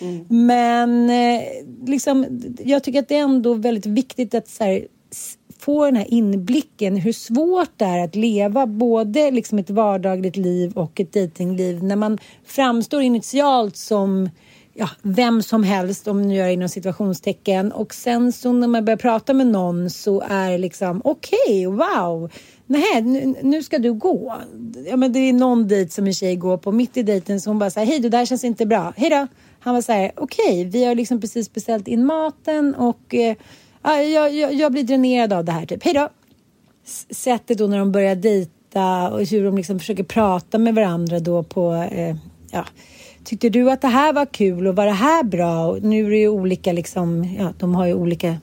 [0.00, 0.46] Mm.
[0.46, 1.42] Men eh,
[1.86, 4.86] liksom, jag tycker att det är ändå väldigt viktigt att här,
[5.58, 10.72] få den här inblicken hur svårt det är att leva både liksom ett vardagligt liv
[10.72, 14.28] och ett dejtingliv när man framstår initialt som
[14.74, 18.96] ja, vem som helst om nu gör inom situationstecken och sen så när man börjar
[18.96, 22.30] prata med någon så är det liksom okej, okay, wow,
[22.70, 24.40] nej, nu, nu, ska du gå.
[24.86, 27.50] Ja, men det är någon dejt som en tjej går på mitt i dejten så
[27.50, 29.26] hon bara säger hej, det här känns inte bra, hej då.
[29.60, 33.36] Han var så här, okej, okay, vi har liksom precis beställt in maten och eh,
[33.82, 35.84] jag, jag, jag blir dränerad av det här, typ.
[35.84, 36.08] Hej då!
[37.10, 41.42] Sättet då när de börjar dejta och hur de liksom försöker prata med varandra då
[41.42, 42.16] på, eh,
[42.50, 42.64] ja,
[43.24, 45.66] tyckte du att det här var kul och var det här bra?
[45.66, 48.36] Och nu är det ju olika liksom, ja, de har ju olika,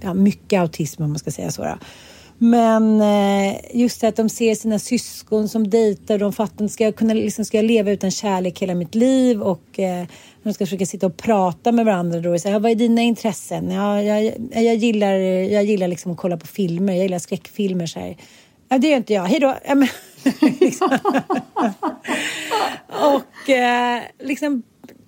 [0.00, 1.62] ja, mycket autism om man ska säga så.
[1.62, 1.78] Då.
[2.38, 6.96] Men eh, just det att de ser sina syskon som dejtar, de fattar, ska jag
[6.96, 10.06] kunna liksom, ska jag leva utan kärlek hela mitt liv och eh,
[10.42, 13.70] de ska försöka sitta och prata med varandra då och säga, vad är dina intressen?
[13.70, 18.00] Ja, jag, jag gillar, jag gillar liksom att kolla på filmer, jag gillar skräckfilmer så
[18.00, 18.16] här.
[18.68, 19.24] Ja, det gör inte jag.
[19.24, 19.54] Hej då!
[19.66, 19.88] Ja, men,
[20.60, 20.98] liksom.
[22.88, 24.62] och eh, liksom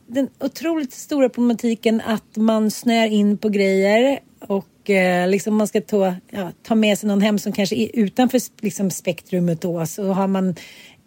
[0.06, 4.18] den otroligt stora problematiken att man snör in på grejer
[4.48, 7.90] och eh, liksom man ska ta, ja, ta med sig någon hem som kanske är
[7.94, 10.54] utanför liksom, spektrumet då så har man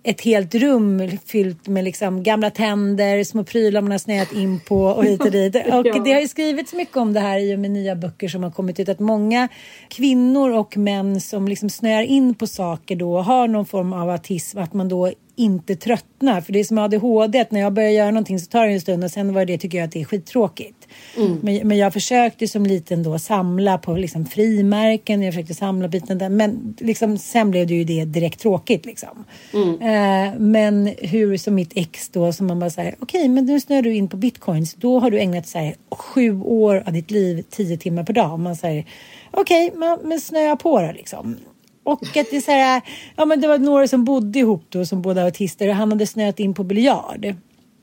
[0.04, 4.84] ett helt rum fyllt med liksom gamla tänder, små prylar man har snöat in på
[4.84, 5.56] och hit och dit.
[5.74, 6.00] Och ja.
[6.06, 8.52] det har ju skrivits mycket om det här i och med nya böcker som har
[8.52, 8.90] kommit ut.
[8.90, 9.48] Att många
[9.90, 14.58] kvinnor och män som liksom snöar in på saker då har någon form av autism.
[14.58, 16.42] Att man då inte tröttnar.
[16.42, 18.82] För det är som ADHD, att när jag börjar göra någonting så tar det en
[18.82, 20.79] stund och sen var det tycker jag att det är skittråkigt.
[21.18, 21.38] Mm.
[21.42, 26.18] Men, men jag försökte som liten då samla på liksom frimärken, jag försökte samla biten
[26.18, 26.30] där.
[26.30, 29.26] Men liksom, sen blev det ju det direkt tråkigt liksom.
[29.54, 29.82] Mm.
[29.82, 33.60] Eh, men hur som mitt ex då som man bara säger, okej okay, men nu
[33.60, 34.74] snöar du in på bitcoins.
[34.74, 38.40] Då har du ägnat sig sju år av ditt liv, tio timmar per dag.
[38.40, 38.86] Man säger
[39.32, 41.38] okej, okay, men snöa på det liksom.
[41.84, 42.82] Och att det är så här,
[43.16, 46.08] ja men det var några som bodde ihop då som båda autister och han hade
[46.08, 47.36] snöat in på biljard.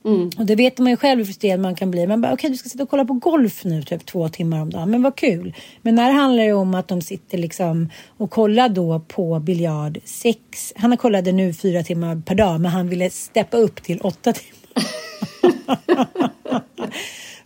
[0.07, 0.31] Mm.
[0.39, 2.07] Och det vet man ju själv hur frustrerad man kan bli.
[2.07, 4.63] Man bara, okej okay, du ska sitta och kolla på golf nu typ två timmar
[4.63, 4.91] om dagen.
[4.91, 5.55] Men vad kul.
[5.83, 10.73] Men här handlar det om att de sitter liksom och kollar då på biljard sex.
[10.77, 14.57] Han kollade nu fyra timmar per dag men han ville steppa upp till åtta timmar.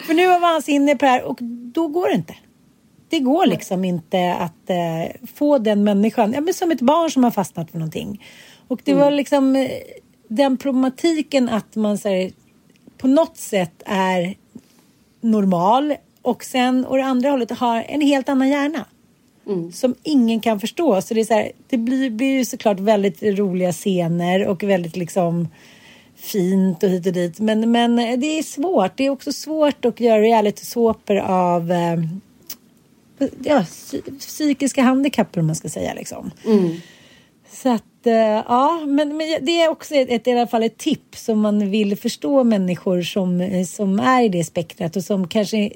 [0.07, 1.39] För nu var han inne på det här och
[1.75, 2.35] då går det inte.
[3.09, 4.77] Det går liksom inte att eh,
[5.35, 8.25] få den människan, ja, men som ett barn som har fastnat för någonting.
[8.69, 9.05] Och det mm.
[9.05, 9.71] var liksom eh,
[10.29, 12.31] den problematiken att man här,
[13.01, 14.35] på något sätt är
[15.21, 18.85] normal och sen å det andra hållet har en helt annan hjärna.
[19.47, 19.73] Mm.
[19.73, 21.03] Som ingen kan förstå.
[21.03, 24.97] Så det, är så här, det blir, blir ju såklart väldigt roliga scener och väldigt
[24.97, 25.49] liksom
[26.17, 27.41] fint och hit och dit.
[27.41, 28.97] Men, men det är svårt.
[28.97, 31.97] Det är också svårt att göra reality-såpor av eh,
[33.45, 33.65] ja,
[34.19, 36.31] psykiska handikapp om man ska säga liksom.
[36.45, 36.77] Mm.
[37.53, 40.79] Så att eh, ja, men, men det är också ett, ett, i alla fall ett
[40.79, 45.29] tips om man vill förstå människor som, eh, som är i det spektrat och som
[45.29, 45.71] kanske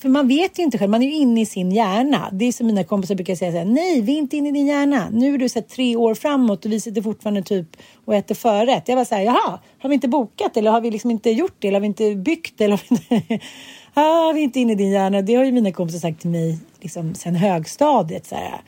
[0.00, 2.28] för man vet ju inte själv, man är ju inne i sin hjärna.
[2.32, 4.52] Det är som mina kompisar brukar säga så här, nej vi är inte inne i
[4.52, 5.08] din hjärna.
[5.12, 8.34] Nu är du så här, tre år framåt och vi sitter fortfarande typ och äter
[8.34, 8.88] förrätt.
[8.88, 11.56] Jag var så här, jaha, har vi inte bokat eller har vi liksom inte gjort
[11.58, 13.46] det eller har vi inte byggt eller har vi inte...
[13.94, 15.22] ah, vi är inte inne i din hjärna.
[15.22, 18.26] Det har ju mina kompisar sagt till mig liksom, sen högstadiet.
[18.26, 18.60] Så här.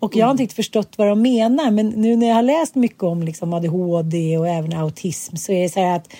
[0.00, 1.70] Och jag har inte riktigt förstått vad de menar.
[1.70, 5.62] Men nu när jag har läst mycket om liksom, ADHD och även autism så är
[5.62, 6.12] det så här att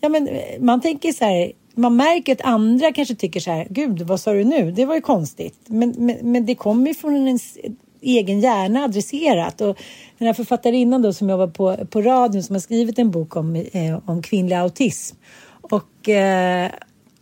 [0.00, 3.66] ja, men, eh, man tänker så här man märker att andra kanske tycker så här,
[3.70, 4.70] gud vad sa du nu?
[4.70, 5.58] Det var ju konstigt.
[5.66, 7.58] Men, men, men det kommer ju från ens
[8.00, 9.60] egen hjärna adresserat.
[9.60, 9.78] Och
[10.18, 13.56] den här författarinnan då som jobbar på, på radion som har skrivit en bok om,
[13.56, 15.16] eh, om kvinnlig autism.
[15.60, 16.70] Och eh,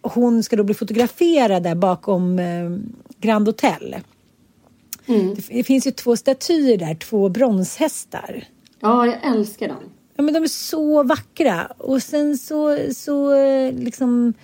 [0.03, 2.71] hon ska då bli fotograferad där bakom eh,
[3.21, 3.97] Grand Hotel.
[5.07, 5.35] Mm.
[5.49, 8.45] Det finns ju två statyer där, två bronshästar.
[8.81, 9.83] Ja, jag älskar dem.
[10.17, 11.67] Ja, men de är så vackra.
[11.79, 13.35] Och sen så, så
[13.71, 14.35] liksom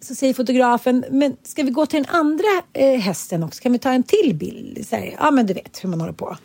[0.00, 3.62] så säger fotografen, men ska vi gå till den andra eh, hästen också?
[3.62, 4.86] Kan vi ta en till bild?
[4.86, 6.36] Så här, ja, men du vet hur man håller på.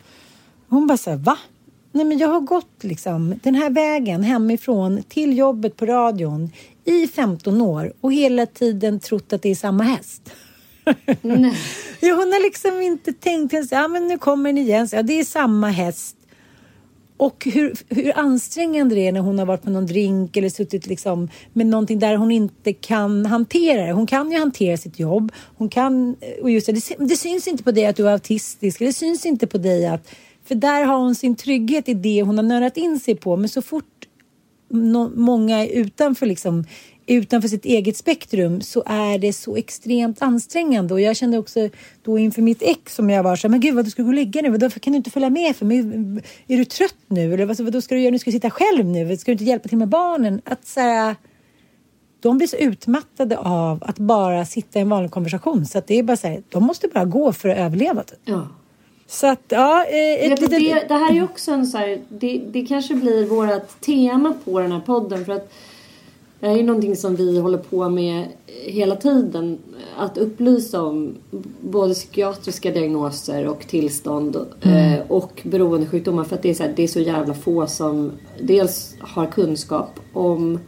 [0.68, 1.38] Hon bara så här, va?
[1.92, 6.50] Nej, men jag har gått liksom den här vägen hemifrån till jobbet på radion
[6.84, 10.30] i 15 år och hela tiden trott att det är samma häst.
[11.22, 11.54] Nej.
[12.00, 14.88] ja, hon har liksom inte tänkt ens, ja, men nu kommer den igen.
[14.88, 16.16] Så, ja, det är samma häst.
[17.16, 20.86] Och hur, hur ansträngande det är när hon har varit på någon drink eller suttit
[20.86, 23.92] liksom med någonting där hon inte kan hantera det.
[23.92, 25.32] Hon kan ju hantera sitt jobb.
[25.56, 28.12] Hon kan, eh, och just det, det, det syns inte på dig att du är
[28.12, 28.78] autistisk.
[28.78, 30.08] Det syns inte på dig att...
[30.44, 33.36] För där har hon sin trygghet i det hon har nördat in sig på.
[33.36, 34.08] Men så fort
[34.68, 36.64] no, många är utanför liksom
[37.12, 40.94] utanför sitt eget spektrum så är det så extremt ansträngande.
[40.94, 41.68] Och jag kände också
[42.02, 44.14] då inför mitt ex som jag var så men gud vad du ska gå och
[44.14, 45.78] lägga nu, varför kan du inte följa med för mig?
[46.48, 47.34] Är du trött nu?
[47.34, 48.18] Eller vad, vad ska du göra nu?
[48.18, 49.16] Ska du sitta själv nu?
[49.16, 50.40] Ska du inte hjälpa till med barnen?
[50.44, 51.16] Att så här,
[52.20, 55.98] de blir så utmattade av att bara sitta i en vanlig konversation så att det
[55.98, 58.02] är bara så här, de måste bara gå för att överleva.
[58.02, 58.18] Typ.
[58.24, 58.48] Ja.
[59.06, 59.84] Så att, ja.
[59.84, 63.26] Eh, ett det, det, det, här är också en så här, det, det kanske blir
[63.26, 65.52] vårt tema på den här podden för att
[66.42, 69.58] det här är någonting som vi håller på med hela tiden.
[69.96, 71.14] Att upplysa om
[71.60, 74.94] både psykiatriska diagnoser och tillstånd mm.
[74.94, 76.24] eh, och beroendesjukdomar.
[76.24, 80.00] För att det är, så här, det är så jävla få som dels har kunskap
[80.12, 80.58] om,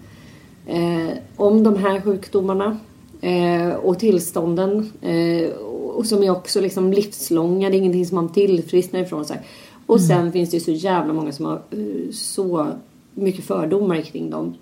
[0.67, 2.79] eh, om de här sjukdomarna
[3.21, 4.93] eh, och tillstånden.
[5.01, 5.51] Eh,
[5.95, 7.71] och som är också liksom livslånga.
[7.71, 9.25] Det är ingenting som man tillfrisknar ifrån.
[9.25, 9.43] Så här.
[9.87, 10.09] Och mm.
[10.09, 12.67] sen finns det ju så jävla många som har uh, så
[13.15, 14.55] mycket fördomar kring dem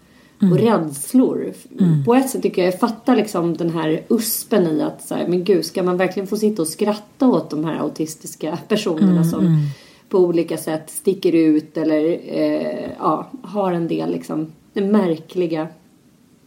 [0.43, 0.53] mm.
[0.53, 1.53] och rädslor.
[1.81, 2.05] Mm.
[2.05, 5.27] På ett sätt tycker jag jag fattar liksom den här uspen i att så här,
[5.27, 9.25] men gud ska man verkligen få sitta och skratta åt de här autistiska personerna mm.
[9.25, 9.61] som mm.
[10.09, 15.69] på olika sätt sticker ut eller eh, ja, har en del liksom märkliga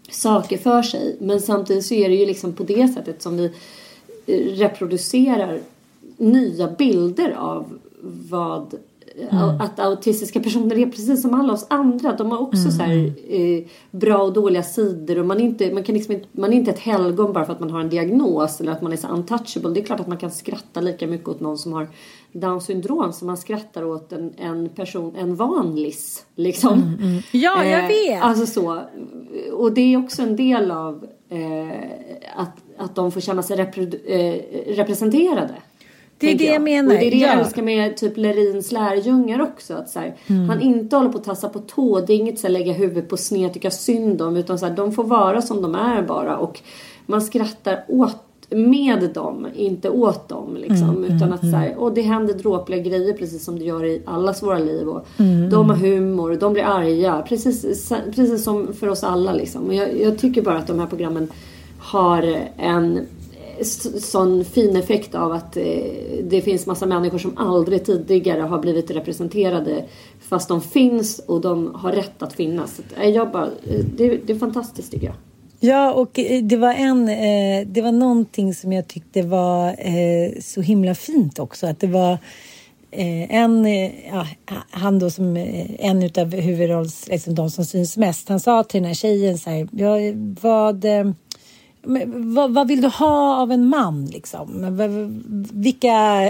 [0.10, 1.18] saker för sig.
[1.20, 3.52] Men samtidigt så är det ju liksom på det sättet som vi
[4.26, 5.60] eh, reproducerar
[6.18, 7.80] nya bilder av
[8.30, 8.76] vad
[9.18, 9.62] Mm.
[9.62, 12.16] Att autistiska personer är precis som alla oss andra.
[12.16, 12.72] De har också mm.
[12.72, 15.20] så här, eh, bra och dåliga sidor.
[15.20, 17.54] Och man, är inte, man, kan liksom inte, man är inte ett helgon bara för
[17.54, 19.70] att man har en diagnos eller att man är så untouchable.
[19.70, 21.88] Det är klart att man kan skratta lika mycket åt någon som har
[22.32, 26.26] down syndrom som man skrattar åt en, en person, en vanlis.
[26.36, 26.74] Liksom.
[26.74, 27.22] Mm, mm.
[27.32, 28.24] Ja, jag eh, vet.
[28.24, 28.82] alltså så.
[29.54, 31.70] Och det är också en del av eh,
[32.36, 34.42] att, att de får känna sig repre, eh,
[34.76, 35.56] representerade.
[36.18, 36.94] Det är det jag, jag menar.
[36.94, 37.28] Och det är det ja.
[37.28, 39.74] jag älskar med typ Lerins lärjungar också.
[39.74, 40.50] Att så här, mm.
[40.50, 42.00] Han inte håller på att tassa på tå.
[42.00, 44.38] Det är inget så här, lägga huvudet på sned, tycka synd om.
[44.38, 46.38] Utan så här, de får vara som de är bara.
[46.38, 46.60] Och
[47.06, 50.58] man skrattar åt med dem, inte åt dem.
[50.58, 50.90] Liksom.
[50.90, 51.80] Mm, utan att mm, så här, mm.
[51.80, 54.90] och det händer dråpliga grejer precis som det gör i allas våra liv.
[54.90, 57.24] Och mm, de har humor, de blir arga.
[57.28, 59.34] Precis, precis som för oss alla.
[59.34, 59.68] Liksom.
[59.68, 61.28] Och jag, jag tycker bara att de här programmen
[61.80, 63.00] har en
[64.02, 65.64] sån fin effekt av att eh,
[66.24, 69.86] det finns massa människor som aldrig tidigare har blivit representerade
[70.30, 72.82] fast de finns och de har rätt att finnas.
[73.02, 75.16] Eh, jag bara, eh, det, det är fantastiskt tycker jag.
[75.60, 77.06] Ja, och det var, en,
[77.74, 79.76] det var någonting som jag tyckte var
[80.42, 81.68] så himla fint också.
[81.68, 82.18] Att det var
[82.92, 83.66] en,
[84.12, 84.28] ja,
[84.70, 85.38] han då som
[85.80, 89.50] en utav huvudrolls, liksom de som syns mest, han sa till den här tjejen så
[89.50, 89.96] här, ja,
[90.42, 90.86] vad
[92.08, 94.06] vad, vad, vill du ha av en man?
[94.06, 94.78] Liksom?
[95.54, 96.30] Vilka,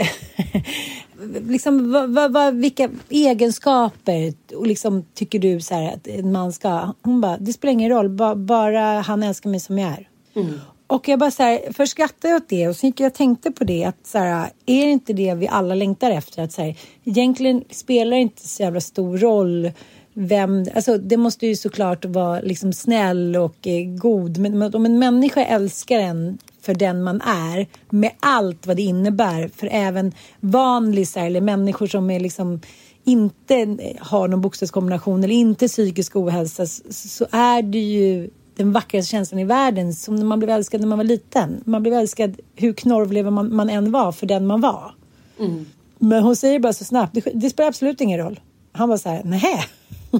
[1.47, 6.93] liksom, vad, vad, vilka egenskaper och liksom, tycker du så här, att en man ska
[7.01, 10.07] Hon bara, det spelar ingen roll, ba, bara han älskar mig som jag är.
[10.35, 10.59] Mm.
[10.87, 13.13] Och jag bara så här, först skrattade jag åt det och sen gick jag och
[13.13, 16.43] tänkte på det att så här, är det inte det vi alla längtar efter?
[16.43, 19.71] Att så här, egentligen spelar det inte så jävla stor roll
[20.17, 24.37] vem, alltså det måste ju såklart vara liksom snäll och eh, god.
[24.37, 29.47] Men om en människa älskar en för den man är med allt vad det innebär
[29.47, 32.61] för även vanlisar eller människor som är liksom
[33.03, 39.39] inte har någon bokstavskombination eller inte psykisk ohälsa så är det ju den vackraste känslan
[39.39, 41.63] i världen som när man blev älskad när man var liten.
[41.65, 44.95] Man blev älskad hur knorvlev man, man än var för den man var.
[45.39, 45.65] Mm.
[45.97, 48.39] Men hon säger bara så snabbt, det, det spelar absolut ingen roll.
[48.71, 49.65] Han var så här, nej.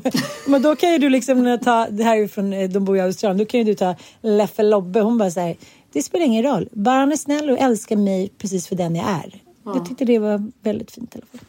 [0.48, 3.02] Men då kan ju du liksom ta, det här är från, eh, de bor i
[3.02, 5.02] Australien, då kan ju du ta Leffe Lobbe.
[5.02, 5.56] Hon bara så
[5.96, 6.70] det spelar ingen roll.
[6.72, 9.42] Bara han är snäll och älskar mig precis för den jag är.
[9.66, 9.76] Ja.
[9.76, 11.40] Jag tyckte det var väldigt fint i alla fall.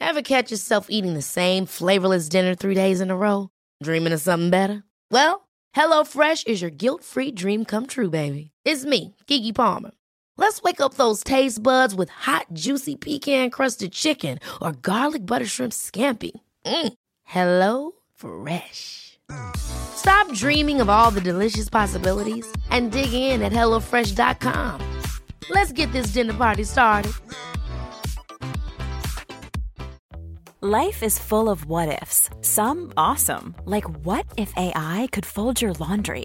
[0.00, 3.48] Have catch yourself eating the same flavorless dinner three days in a row?
[3.84, 4.82] Dreaming of something better?
[5.10, 5.40] Well,
[5.72, 8.50] hello fresh is your guilt free dream come true baby.
[8.64, 9.90] It's me, Gigi Palmer.
[10.36, 15.46] Let's wake up those taste buds with hot, juicy pecan crusted chicken or garlic butter
[15.46, 16.32] shrimp scampi.
[16.66, 16.92] Mm.
[17.24, 19.18] Hello Fresh.
[19.56, 24.80] Stop dreaming of all the delicious possibilities and dig in at hellofresh.com.
[25.50, 27.12] Let's get this dinner party started.
[30.60, 32.30] Life is full of what ifs.
[32.40, 36.24] Some awesome, like what if AI could fold your laundry?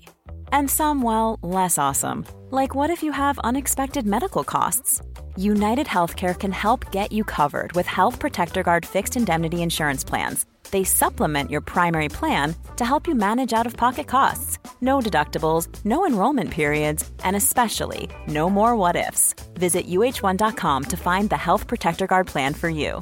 [0.53, 5.01] And some, well, less awesome, like what if you have unexpected medical costs?
[5.35, 10.45] United Healthcare can help get you covered with Health Protector Guard fixed indemnity insurance plans.
[10.71, 14.59] They supplement your primary plan to help you manage out of pocket costs.
[14.81, 19.33] No deductibles, no enrollment periods, and especially no more what ifs.
[19.55, 23.01] Visit uh1.com to find the Health Protector Guard plan for you.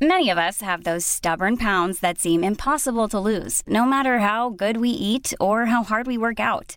[0.00, 4.50] Many of us have those stubborn pounds that seem impossible to lose, no matter how
[4.50, 6.76] good we eat or how hard we work out.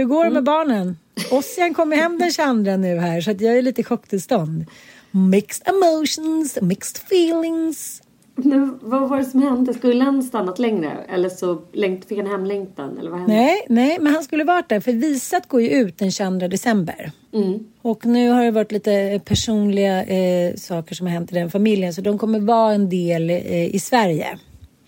[0.00, 0.96] Hur går det med barnen?
[1.30, 4.64] Ossian kommer hem den 22 nu här så att jag är lite i chocktillstånd.
[5.10, 8.02] Mixed emotions, mixed feelings.
[8.36, 9.74] Nu, vad var det som hände?
[9.74, 10.90] Skulle han stannat längre?
[11.08, 12.98] Eller så längt, fick han hemlängtan?
[12.98, 13.34] Eller vad hände?
[13.34, 17.12] Nej, nej, men han skulle varit där för visat går ju ut den 22 december.
[17.32, 17.58] Mm.
[17.82, 21.94] Och nu har det varit lite personliga eh, saker som har hänt i den familjen
[21.94, 24.38] så de kommer vara en del eh, i Sverige.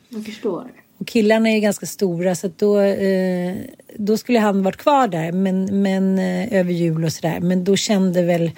[0.08, 0.81] Jag förstår.
[1.02, 3.56] Och killarna är ju ganska stora så att då, eh,
[3.96, 7.40] då skulle han varit kvar där men, men eh, över jul och sådär.
[7.40, 8.50] Men då kände väl,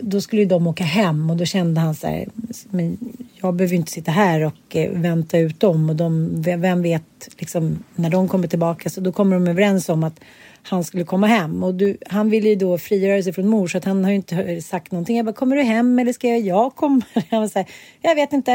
[0.00, 2.28] då skulle ju de åka hem och då kände han så här,
[2.70, 2.98] men
[3.40, 7.28] jag behöver ju inte sitta här och eh, vänta ut dem och de, vem vet
[7.38, 10.20] liksom när de kommer tillbaka så då kommer de överens om att
[10.62, 13.78] han skulle komma hem och du, han ville ju då frigöra sig från mor så
[13.78, 15.16] att han har ju inte eh, sagt någonting.
[15.16, 17.02] Jag bara, kommer du hem eller ska jag komma?
[17.30, 17.68] Han var så här,
[18.00, 18.50] jag vet inte,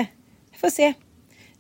[0.52, 0.94] jag får se.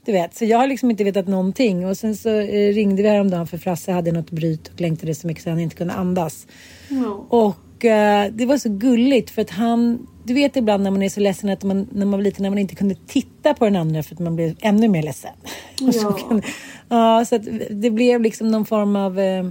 [0.05, 1.85] Du vet, så jag har liksom inte vetat någonting.
[1.85, 5.27] Och sen så eh, ringde vi häromdagen för Frasse hade något bryt och längtade så
[5.27, 6.47] mycket så han inte kunde andas.
[6.89, 7.25] Ja.
[7.29, 11.09] Och eh, det var så gulligt för att han, du vet ibland när man är
[11.09, 13.75] så ledsen att man, när man var liten, när man inte kunde titta på den
[13.75, 15.31] andra för att man blev ännu mer ledsen.
[15.87, 16.11] Och så Ja.
[16.29, 16.41] kan,
[16.89, 19.43] ja, så att det blev liksom någon form av eh,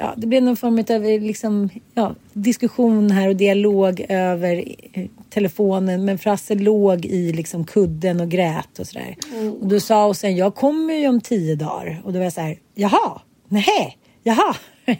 [0.00, 6.04] Ja, det blev någon form av liksom, ja, diskussion här och dialog över eh, telefonen.
[6.04, 9.16] Men Frasse låg i liksom kudden och grät och sådär.
[9.60, 12.02] Och då sa hon sen, jag kommer ju om tio dagar.
[12.04, 14.56] Och då var jag så här, jaha, nej, jaha.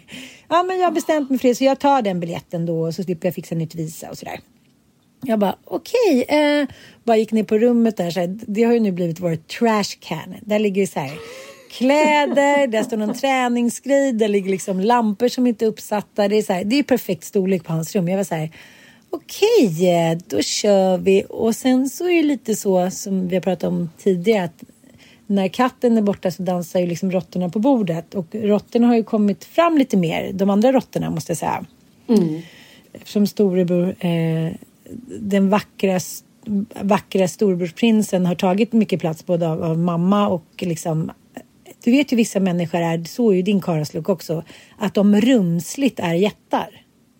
[0.49, 2.95] ja, men jag har bestämt mig för det så jag tar den biljetten då och
[2.95, 4.39] så slipper jag fixa nytt visa och sådär.
[5.21, 6.67] Jag bara okej, eh,
[7.03, 8.11] bara gick ner på rummet där.
[8.11, 10.35] Så här, det har ju nu blivit vår trash can.
[10.41, 11.11] Där ligger så här
[11.69, 16.27] kläder, där står någon träningsgrej, där ligger liksom lampor som inte är uppsatta.
[16.27, 18.07] Det är så här, det är perfekt storlek på hans rum.
[18.07, 18.51] Jag var så här
[19.09, 21.23] okej, eh, då kör vi.
[21.29, 24.63] Och sen så är det lite så som vi har pratat om tidigare att
[25.27, 29.03] när katten är borta så dansar ju liksom råttorna på bordet och råttorna har ju
[29.03, 31.65] kommit fram lite mer, de andra råttorna måste jag säga.
[32.93, 34.53] Eftersom storebror, eh,
[35.19, 35.99] den vackra,
[36.81, 41.11] vackra storebrorsprinsen har tagit mycket plats både av, av mamma och liksom
[41.83, 44.43] du vet ju vissa människor är, så är ju din karlslok också,
[44.77, 46.69] att de rumsligt är jättar.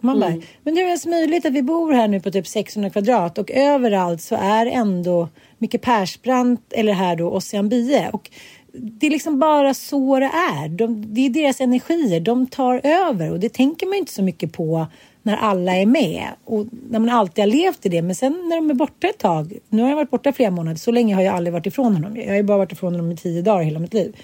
[0.01, 0.29] Man bara,
[0.63, 3.37] men hur är det ens möjligt att vi bor här nu på typ 600 kvadrat
[3.37, 8.09] och överallt så är ändå Micke Persbrandt eller här då Ossian Bie.
[8.13, 8.31] Och
[8.73, 10.69] det är liksom bara så det är.
[10.69, 14.53] De, det är deras energier, de tar över och det tänker man inte så mycket
[14.53, 14.87] på
[15.23, 18.01] när alla är med och när man alltid har levt i det.
[18.01, 20.77] Men sen när de är borta ett tag, nu har jag varit borta flera månader,
[20.77, 22.17] så länge har jag aldrig varit ifrån honom.
[22.17, 24.15] Jag har ju bara varit ifrån honom i tio dagar hela mitt liv.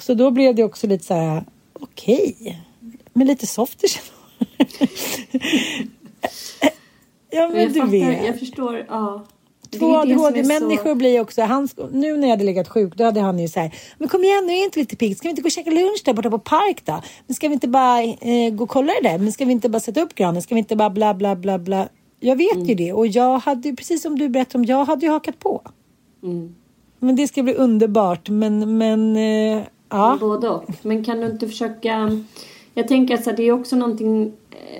[0.00, 1.44] Så då blev det också lite så här,
[1.80, 2.58] okej,
[3.12, 3.98] men lite softish.
[7.30, 8.26] ja men jag du fattar, vet.
[8.26, 9.24] Jag förstår, ja.
[9.78, 13.38] Två ADHD-människor så- blir också, han, nu när jag hade legat sjuk då hade han
[13.38, 15.42] ju så här, men kom igen nu är jag inte lite pigg, ska vi inte
[15.42, 17.02] gå och käka lunch där borta på park då?
[17.26, 19.18] Men ska vi inte bara eh, gå och kolla det där?
[19.18, 20.42] Men ska vi inte bara sätta upp granen?
[20.42, 21.88] Ska vi inte bara bla bla bla bla?
[22.20, 22.66] Jag vet Mm.
[22.66, 25.38] ju det och jag hade ju, precis som du berättade om, jag hade ju hakat
[25.38, 25.62] på.
[26.22, 26.54] Mm.
[26.98, 30.16] Men det ska bli underbart men, men eh, Ja.
[30.20, 30.64] Både och.
[30.82, 32.10] Men kan du inte försöka...
[32.74, 34.32] Jag tänker att det är också någonting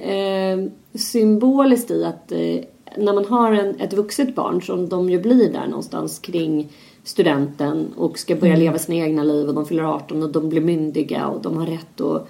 [0.03, 0.59] eh,
[0.95, 2.65] symboliskt i att eh,
[2.97, 6.69] när man har en, ett vuxet barn som de ju blir där någonstans kring
[7.05, 8.65] studenten och ska börja mm.
[8.65, 11.67] leva sina egna liv och de fyller 18 och de blir myndiga och de har
[11.67, 12.29] rätt att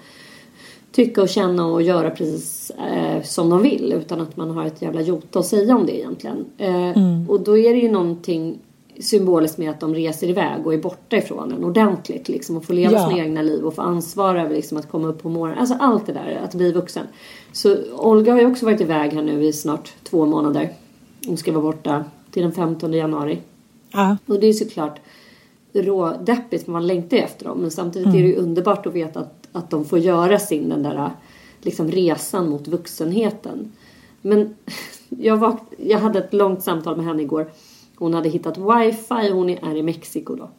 [0.91, 4.81] tycka och känna och göra precis eh, som de vill utan att man har ett
[4.81, 6.45] jävla jota att säga om det egentligen.
[6.57, 7.29] Eh, mm.
[7.29, 8.59] Och då är det ju någonting
[8.99, 12.73] symboliskt med att de reser iväg och är borta ifrån en ordentligt liksom och får
[12.73, 13.09] leva ja.
[13.09, 15.59] sina egna liv och få ansvar över liksom att komma upp på morgonen.
[15.59, 17.07] Alltså allt det där, att bli vuxen.
[17.51, 20.73] Så Olga har ju också varit iväg här nu i snart två månader.
[21.27, 23.39] Hon ska vara borta till den 15 januari.
[23.91, 24.17] Ja.
[24.25, 24.99] Och det är såklart
[25.73, 27.57] rådeppigt för man längtar efter dem.
[27.57, 28.19] Men samtidigt mm.
[28.19, 31.11] är det ju underbart att veta att, att de får göra sin den där
[31.61, 33.71] liksom resan mot vuxenheten.
[34.21, 34.55] Men
[35.09, 37.51] jag, var, jag hade ett långt samtal med henne igår.
[37.99, 40.49] Hon hade hittat wifi, hon är i Mexiko då.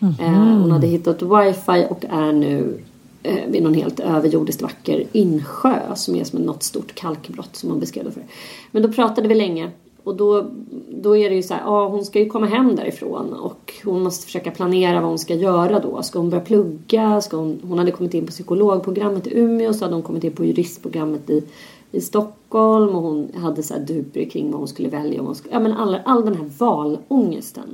[0.00, 0.60] Mm -hmm.
[0.60, 2.80] hon hade hittat wifi och är nu
[3.22, 7.80] eh, vid någon helt överjordiskt vacker insjö som är som något stort kalkbrott som hon
[7.80, 8.22] beskrev det för.
[8.70, 9.70] Men då pratade vi länge
[10.08, 10.46] och då,
[10.88, 14.02] då är det ju så här, ja hon ska ju komma hem därifrån och hon
[14.02, 16.02] måste försöka planera vad hon ska göra då.
[16.02, 17.20] Ska hon börja plugga?
[17.20, 20.32] Ska hon, hon hade kommit in på psykologprogrammet i Umeå så hade hon kommit in
[20.32, 21.44] på juristprogrammet i,
[21.92, 25.22] i Stockholm och hon hade så här dubber kring vad hon skulle välja.
[25.22, 27.68] hon skulle, ja men all, all den här valångesten.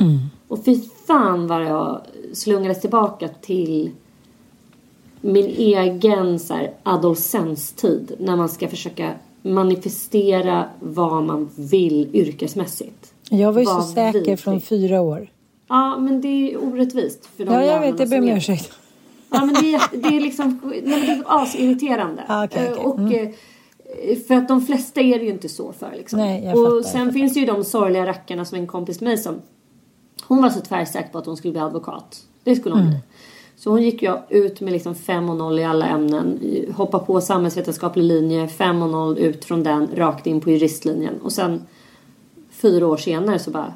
[0.00, 0.18] Mm.
[0.48, 2.00] Och fy fan vad jag
[2.32, 3.90] slungades tillbaka till
[5.20, 9.12] min egen så här, adolescenstid när man ska försöka
[9.42, 13.14] manifestera vad man vill yrkesmässigt.
[13.30, 15.30] Jag var ju så säker från fyra år.
[15.68, 17.26] Ja, men det är orättvist.
[17.36, 18.00] För de ja, jag vet.
[18.00, 18.72] Jag ber om ursäkt.
[19.30, 22.24] Ja, men det är, det är liksom nej, det är asirriterande.
[22.28, 22.84] Ah, okay, okay.
[22.84, 23.06] Mm.
[23.06, 23.28] Och, eh,
[24.28, 25.92] för att de flesta är det ju inte så för.
[25.96, 26.18] Liksom.
[26.18, 29.18] Nej, och fattar, sen finns det ju de sorgliga rackarna som en kompis med mig
[29.18, 29.34] som
[30.22, 32.24] hon var så tvärsäker på att hon skulle bli advokat.
[32.44, 32.90] Det skulle hon mm.
[32.90, 33.00] bli.
[33.56, 36.38] Så hon gick ju ut med liksom 5 och 0 i alla ämnen.
[36.76, 41.20] Hoppa på samhällsvetenskaplig linje, 5 och 0 ut från den, rakt in på juristlinjen.
[41.22, 41.62] Och sen
[42.50, 43.74] fyra år senare så bara,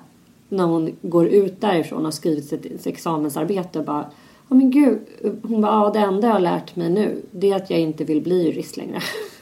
[0.48, 4.06] när hon går ut därifrån och har skrivit sitt examensarbete bara
[4.48, 4.98] Ja men gud,
[5.42, 8.04] hon bara, ja det enda jag har lärt mig nu det är att jag inte
[8.04, 9.00] vill bli jurist längre.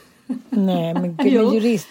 [0.49, 1.87] Nej men gud, men jurist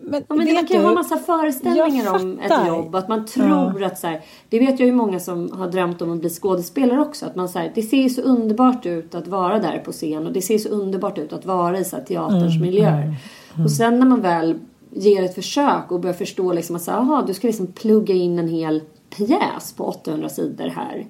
[0.00, 2.94] men, ja, men man kan ju ha massa föreställningar om ett jobb.
[2.94, 3.86] Att man tror ja.
[3.86, 7.00] att så här, Det vet jag ju många som har drömt om att bli skådespelare
[7.00, 7.26] också.
[7.26, 10.26] Att man så här, det ser så underbart ut att vara där på scen.
[10.26, 13.02] Och det ser så underbart ut att vara i så här, teaterns mm, miljöer.
[13.02, 13.14] Mm,
[13.54, 13.64] mm.
[13.64, 14.58] Och sen när man väl
[14.90, 18.14] ger ett försök och börjar förstå liksom att så här, aha, du ska liksom plugga
[18.14, 18.82] in en hel
[19.16, 21.06] pjäs på 800 sidor här.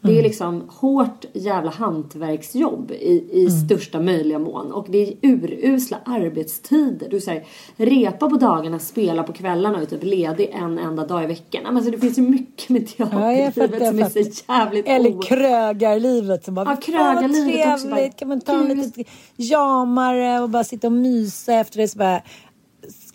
[0.00, 0.24] Det är mm.
[0.24, 3.50] liksom hårt jävla hantverksjobb i, i mm.
[3.50, 4.72] största möjliga mån.
[4.72, 7.08] Och det är urusla arbetstider.
[7.10, 7.44] Du säger
[7.76, 11.62] repa på dagarna, spela på kvällarna och typ ledig en enda dag i veckan.
[11.64, 16.44] Men alltså, det finns ju mycket med teaterlivet ja, som är så jävligt Eller krögarlivet
[16.44, 19.04] som bara, ja, krögarlivet trevligt, också bara, kan man ta en liten
[19.36, 21.88] jamare och bara sitta och mysa efter det.
[21.88, 22.22] Så bara,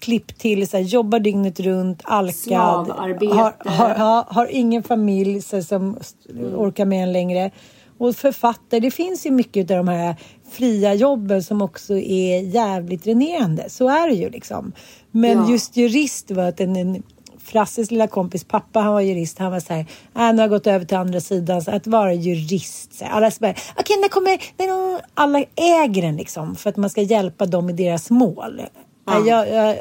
[0.04, 5.64] klipp till, så här, jobbar dygnet runt, alkad, har, har, har, har, ingen familj så,
[5.64, 5.98] som
[6.30, 6.56] mm.
[6.56, 7.52] orkar med en längre.
[7.98, 10.16] Och författare, det finns ju mycket av de här
[10.52, 13.70] fria jobben som också är jävligt dränerande.
[13.70, 14.72] Så är det ju liksom.
[15.12, 15.52] Men ja.
[15.52, 17.04] just jurist var att en, en
[17.44, 19.40] Frasses lilla kompis pappa, han var jurist.
[19.40, 19.86] Han var så här, äh,
[20.16, 21.62] nu har jag gått över till andra sidan.
[21.62, 22.94] Så att vara jurist.
[22.94, 26.56] Så här, alla okej, okay, när kommer, när alla äger den liksom.
[26.56, 28.62] För att man ska hjälpa dem i deras mål.
[29.06, 29.26] Ja.
[29.26, 29.78] Jag, jag,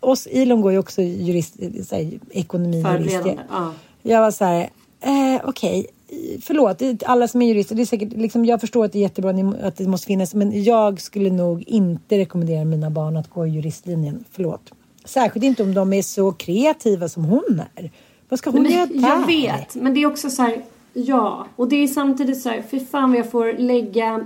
[0.00, 1.54] oss, Ilon går ju också jurist,
[1.88, 3.26] så här, ekonomi jurist.
[3.50, 3.72] Ja.
[4.02, 4.70] Jag var så här,
[5.00, 6.38] eh, okej, okay.
[6.40, 9.30] förlåt, alla som är jurister, det är säkert, liksom, jag förstår att det är jättebra
[9.62, 14.24] att det måste finnas, men jag skulle nog inte rekommendera mina barn att gå juristlinjen.
[14.30, 14.72] Förlåt.
[15.04, 17.90] Särskilt inte om de är så kreativa som hon är.
[18.28, 19.08] Vad ska hon men, göra där?
[19.08, 20.62] Jag vet, men det är också så här,
[20.92, 24.24] ja, och det är samtidigt så här, för fan vad jag får lägga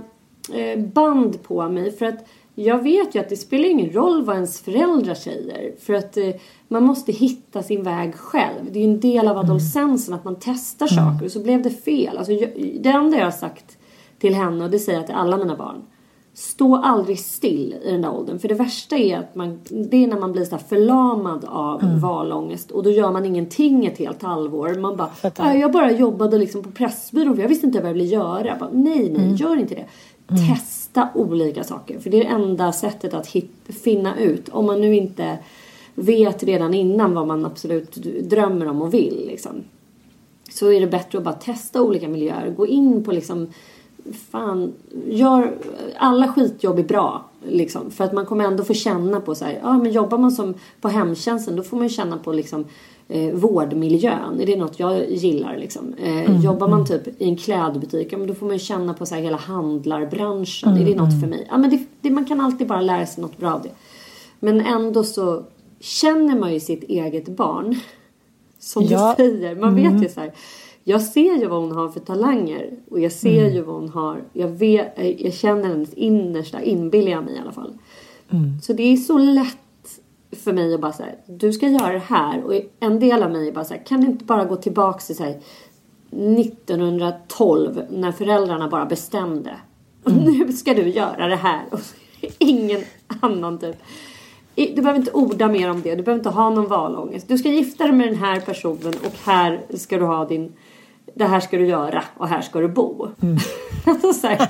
[0.53, 2.25] eh, band på mig för att
[2.63, 5.75] jag vet ju att det spelar ingen roll vad ens föräldrar säger.
[5.79, 6.29] För att eh,
[6.67, 8.71] man måste hitta sin väg själv.
[8.71, 9.45] Det är ju en del av mm.
[9.45, 11.05] adolescensen att man testar mm.
[11.05, 12.17] saker och så blev det fel.
[12.17, 12.49] Alltså, jag,
[12.79, 13.77] det enda jag har sagt
[14.19, 15.81] till henne och det säger jag till alla mina barn.
[16.33, 18.39] Stå aldrig still i den där åldern.
[18.39, 21.99] För det värsta är att man, det är när man blir så förlamad av mm.
[21.99, 24.79] valångest och då gör man ingenting ett helt halvår.
[24.79, 25.09] Man bara,
[25.51, 28.57] äh, jag bara jobbade liksom på Pressbyrån för jag visste inte vad jag ville göra.
[28.59, 29.35] bara, nej, nej, mm.
[29.35, 29.85] gör inte det.
[30.29, 30.55] Mm.
[30.55, 30.78] Testa
[31.13, 31.99] olika saker.
[31.99, 33.51] För det är det enda sättet att hit,
[33.83, 34.49] finna ut.
[34.49, 35.37] Om man nu inte
[35.95, 37.95] vet redan innan vad man absolut
[38.29, 39.23] drömmer om och vill.
[39.27, 39.51] Liksom,
[40.51, 42.53] så är det bättre att bara testa olika miljöer.
[42.57, 43.47] Gå in på liksom
[44.31, 44.73] fan,
[45.05, 45.57] gör,
[45.97, 47.25] alla skitjobb är bra.
[47.47, 50.31] Liksom, för att man kommer ändå få känna på så här, ja men jobbar man
[50.31, 52.65] som på hemtjänsten då får man ju känna på liksom
[53.09, 54.39] eh, vårdmiljön.
[54.41, 55.93] Är det något jag gillar liksom?
[56.03, 58.93] Eh, mm, jobbar man typ i en klädbutik, ja, men då får man ju känna
[58.93, 60.69] på så här, hela handlarbranschen.
[60.69, 61.47] Mm, är det något för mig?
[61.49, 63.71] Ja men det, det, man kan alltid bara lära sig något bra av det.
[64.39, 65.43] Men ändå så
[65.79, 67.75] känner man ju sitt eget barn.
[68.59, 69.15] Som ja.
[69.17, 69.55] du säger.
[69.55, 70.03] Man vet mm.
[70.03, 70.31] ju så här,
[70.83, 72.69] Jag ser ju vad hon har för talanger.
[72.89, 73.55] Och jag ser mm.
[73.55, 74.23] ju vad hon har.
[74.33, 77.73] Jag, vet, jag känner hennes innersta, inbillar jag mig i alla fall.
[78.29, 78.61] Mm.
[78.61, 79.57] Så det är så lätt
[80.31, 82.43] för mig att bara säga, du ska göra det här.
[82.43, 84.99] Och en del av mig är bara så här, kan du inte bara gå tillbaka
[84.99, 85.39] till så här,
[86.11, 89.55] 1912 när föräldrarna bara bestämde.
[90.03, 90.23] Och mm.
[90.23, 91.65] nu ska du göra det här.
[91.71, 91.79] Och
[92.37, 92.81] ingen
[93.21, 93.75] annan typ.
[94.55, 95.95] Du behöver inte orda mer om det.
[95.95, 97.27] Du behöver inte ha någon valångest.
[97.27, 100.53] Du ska gifta dig med den här personen och här ska du ha din...
[101.15, 103.07] Det här ska du göra och här ska du bo.
[103.21, 103.37] Mm.
[103.85, 104.49] alltså här,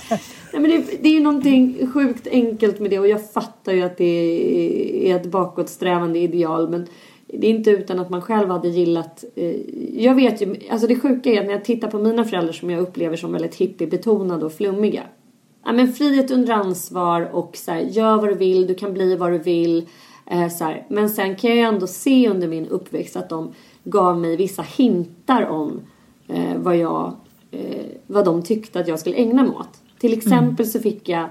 [0.53, 3.97] nej men det, det är någonting sjukt enkelt med det och jag fattar ju att
[3.97, 6.87] det är ett bakåtsträvande ideal men
[7.27, 9.23] det är inte utan att man själv hade gillat...
[9.35, 9.55] Eh,
[9.93, 12.69] jag vet ju, alltså det sjuka är att när jag tittar på mina föräldrar som
[12.69, 15.03] jag upplever som väldigt hippiebetonade och flummiga
[15.65, 19.15] ja, men frihet under ansvar och så här, gör vad du vill, du kan bli
[19.15, 19.87] vad du vill.
[20.25, 20.85] Eh, så här.
[20.89, 23.53] Men sen kan jag ändå se under min uppväxt att de
[23.83, 25.81] gav mig vissa hintar om
[26.29, 27.13] eh, vad, jag,
[27.51, 29.81] eh, vad de tyckte att jag skulle ägna mig åt.
[29.99, 30.65] Till exempel mm.
[30.65, 31.29] så fick jag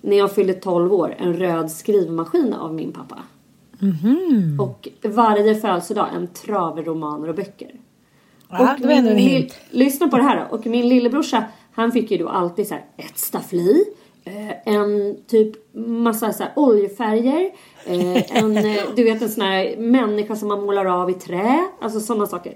[0.00, 3.18] när jag fyllde 12 år en röd skrivmaskin av min pappa.
[3.82, 4.60] Mm.
[4.60, 7.70] Och varje födelsedag en trave romaner och böcker.
[8.50, 10.56] Ja, och min, lyssna på det här då.
[10.56, 13.84] Och min lillebrorsa han fick ju då alltid så här, ett staffli,
[14.24, 17.50] eh, en typ massa så här oljefärger,
[17.86, 21.64] eh, en, eh, du vet en sån här människa som man målar av i trä,
[21.80, 22.54] alltså sådana saker.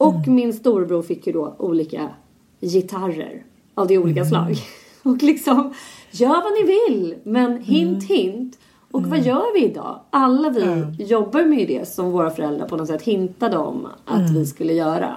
[0.00, 0.34] Och mm.
[0.34, 2.08] min storebror fick ju då olika
[2.60, 3.42] gitarrer
[3.74, 4.28] av de olika mm.
[4.28, 4.56] slag.
[5.02, 5.74] Och liksom,
[6.10, 8.18] gör vad ni vill, men hint mm.
[8.18, 8.58] hint.
[8.90, 9.28] Och vad mm.
[9.28, 10.00] gör vi idag?
[10.10, 14.34] Alla vi jobbar med det som våra föräldrar på något sätt hintade om att mm.
[14.34, 15.14] vi skulle göra.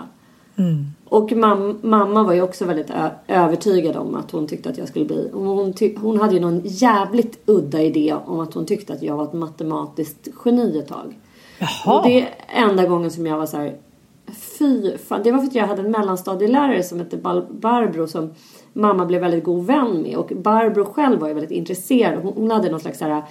[1.05, 2.91] Och mam mamma var ju också väldigt
[3.27, 5.29] övertygad om att hon tyckte att jag skulle bli...
[5.33, 9.23] Hon, hon hade ju någon jävligt udda idé om att hon tyckte att jag var
[9.23, 11.19] ett matematiskt geni ett tag.
[11.59, 11.97] Jaha.
[11.97, 13.75] Och det är enda gången som jag var så här...
[14.57, 15.23] Fy fan.
[15.23, 17.17] Det var för att jag hade en mellanstadielärare som hette
[17.49, 18.33] Barbro som
[18.73, 20.17] mamma blev väldigt god vän med.
[20.17, 22.23] Och Barbro själv var ju väldigt intresserad.
[22.23, 23.23] Hon, hon hade någon slags så här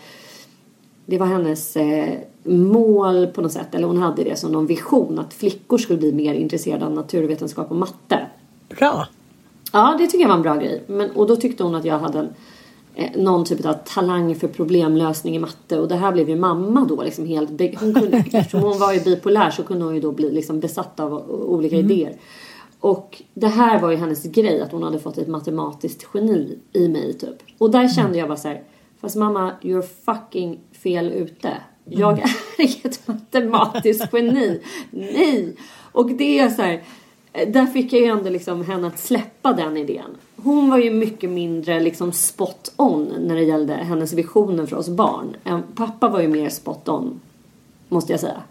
[1.07, 5.19] det var hennes eh, mål på något sätt, eller hon hade det som någon vision
[5.19, 8.27] att flickor skulle bli mer intresserade av naturvetenskap och matte.
[8.69, 9.09] Bra!
[9.73, 10.83] Ja, det tycker jag var en bra grej.
[10.87, 12.29] Men, och då tyckte hon att jag hade en,
[13.17, 17.03] någon typ av talang för problemlösning i matte och det här blev ju mamma då
[17.03, 17.51] liksom helt...
[17.81, 21.01] Hon kunde, eftersom hon var ju bipolär så kunde hon ju då bli liksom besatt
[21.01, 21.91] av olika mm.
[21.91, 22.17] idéer.
[22.81, 26.89] Och det här var ju hennes grej, att hon hade fått ett matematiskt geni i
[26.89, 27.37] mig typ.
[27.59, 28.19] Och där kände mm.
[28.19, 28.63] jag bara så här,
[29.01, 31.57] fast mamma, you're fucking fel ute.
[31.85, 32.29] Jag mm.
[32.59, 34.61] är ett matematiskt geni.
[34.91, 35.57] Nej!
[35.93, 36.83] Och det är så här,
[37.33, 40.17] där fick jag ju ändå liksom henne att släppa den idén.
[40.37, 44.89] Hon var ju mycket mindre liksom spot on när det gällde hennes visioner för oss
[44.89, 45.37] barn.
[45.75, 47.21] Pappa var ju mer spot on,
[47.89, 48.43] måste jag säga.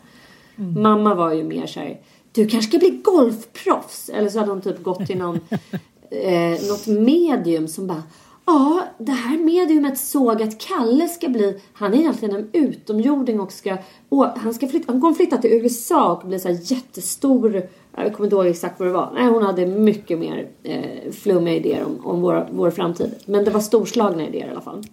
[0.56, 0.82] Mm.
[0.82, 2.00] Mamma var ju mer så här,
[2.32, 4.10] du kanske ska bli golfproffs.
[4.10, 5.40] Eller så hade hon typ gått till någon,
[6.10, 8.04] eh, något medium som bara
[8.52, 13.52] Ja, det här mediumet såg att Kalle ska bli, han är egentligen en utomjording och
[13.52, 13.78] ska,
[14.10, 18.14] och han ska flytta, han kommer flytta till USA och bli så här jättestor, jag
[18.14, 19.12] kommer inte ihåg exakt vad det var.
[19.14, 23.16] Nej, hon hade mycket mer eh, flummiga idéer om, om vår, vår framtid.
[23.26, 24.84] Men det var storslagna idéer i alla fall.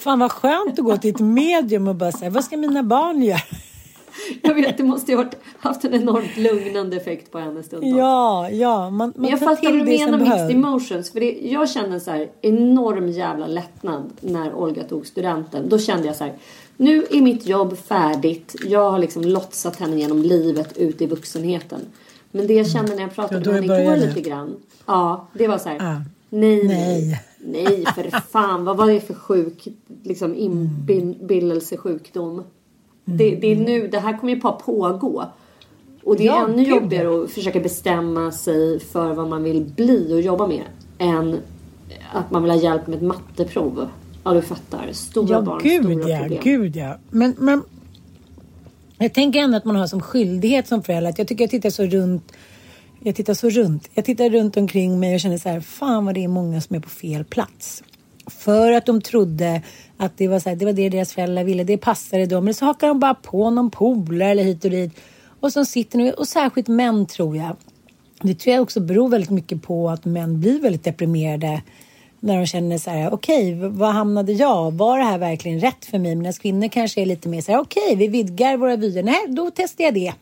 [0.00, 3.22] Fan vad skönt att gå till ett medium och bara säga, vad ska mina barn
[3.22, 3.38] göra?
[4.42, 5.24] jag vet, det måste ju ha
[5.58, 7.96] haft en enormt lugnande effekt på henne stundtals.
[7.96, 8.90] Ja, ja.
[8.90, 11.12] Man, man Men jag fattar vad du menar med mixed emotions.
[11.12, 15.68] För det, jag känner så här enorm jävla lättnad när Olga tog studenten.
[15.68, 16.34] Då kände jag så här,
[16.76, 18.56] nu är mitt jobb färdigt.
[18.66, 21.80] Jag har liksom lotsat henne genom livet ut i vuxenheten.
[22.30, 24.56] Men det jag kände när jag pratade med henne igår lite grann.
[24.86, 25.78] Ja, det var så här.
[25.80, 26.00] Ah.
[26.28, 28.64] Nej, nej, nej, för fan.
[28.64, 29.68] Vad var det för sjuk
[30.02, 32.44] liksom inbillelsesjukdom?
[33.04, 35.24] Det, det, är nu, det här kommer ju bara pågå.
[36.04, 40.14] Och det är ja, ännu jobbigare att försöka bestämma sig för vad man vill bli
[40.14, 40.64] och jobba med.
[40.98, 41.40] Än
[42.12, 43.88] att man vill ha hjälp med ett matteprov.
[44.24, 44.92] Ja, du fattar.
[44.92, 46.40] Stora ja, barn, gud, stora ja, problem.
[46.42, 46.98] Gud ja.
[47.10, 47.62] Men, men
[48.98, 51.14] jag tänker ändå att man har som skyldighet som förälder.
[51.18, 52.32] Jag tycker jag tittar så runt.
[53.00, 53.88] Jag tittar så runt.
[53.94, 55.60] Jag tittar runt omkring mig och känner så här.
[55.60, 57.82] Fan vad det är många som är på fel plats.
[58.26, 59.62] För att de trodde
[60.00, 62.44] att det var, så här, det var det deras föräldrar ville, det passade dem.
[62.44, 64.92] Men så hakar de bara på någon polare eller hit och dit.
[65.40, 67.56] Och så sitter nu, och särskilt män tror jag.
[68.22, 71.62] Det tror jag också beror väldigt mycket på att män blir väldigt deprimerade
[72.20, 74.70] När de känner så här, okej, okay, var hamnade jag?
[74.72, 76.14] Var det här verkligen rätt för mig?
[76.14, 79.02] Medan kvinnor kanske är lite mer så här, okej, okay, vi vidgar våra vyer.
[79.02, 80.12] Nej, då testar jag det.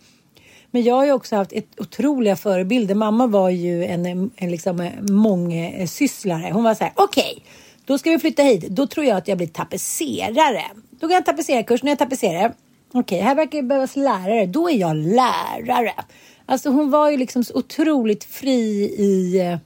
[0.71, 2.95] Men jag har ju också haft ett otroliga förebilder.
[2.95, 6.51] Mamma var ju en, en liksom eh, mångsysslare.
[6.53, 7.45] Hon var så här, okej, okay,
[7.89, 8.69] då ska vi flytta hit.
[8.69, 10.65] Då tror jag att jag blir tapetserare.
[10.91, 12.55] Då går jag tapetserarkurs när jag tapetserar.
[12.93, 14.47] Okej, okay, här verkar det behövas lärare.
[14.47, 16.05] Då är jag lärare.
[16.47, 18.61] Alltså hon var ju liksom så otroligt fri
[18.99, 19.59] i,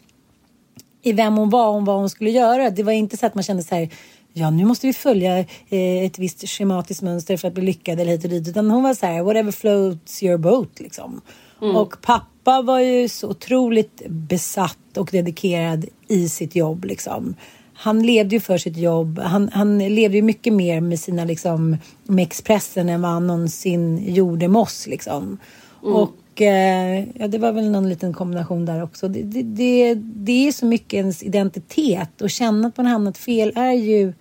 [1.03, 2.71] i vem hon var och vad hon skulle göra.
[2.71, 3.89] Det var inte så att man kände så här,
[4.33, 8.13] ja nu måste vi följa eh, ett visst schematiskt mönster för att bli lyckad eller
[8.13, 8.49] hit och dit.
[8.49, 11.21] Utan hon var så här, whatever floats your boat liksom.
[11.63, 11.77] Mm.
[11.77, 17.35] Och pappa var ju så otroligt besatt och dedikerad i sitt jobb liksom
[17.83, 19.19] han levde ju för sitt jobb.
[19.19, 24.15] Han, han levde ju mycket mer med sina liksom med Expressen än vad han någonsin
[24.15, 25.39] gjorde med oss liksom.
[25.83, 25.95] Mm.
[25.95, 29.09] Och eh, ja, det var väl någon liten kombination där också.
[29.09, 33.53] Det, det, det, det är så mycket ens identitet och känna att man hamnat fel
[33.57, 34.13] är ju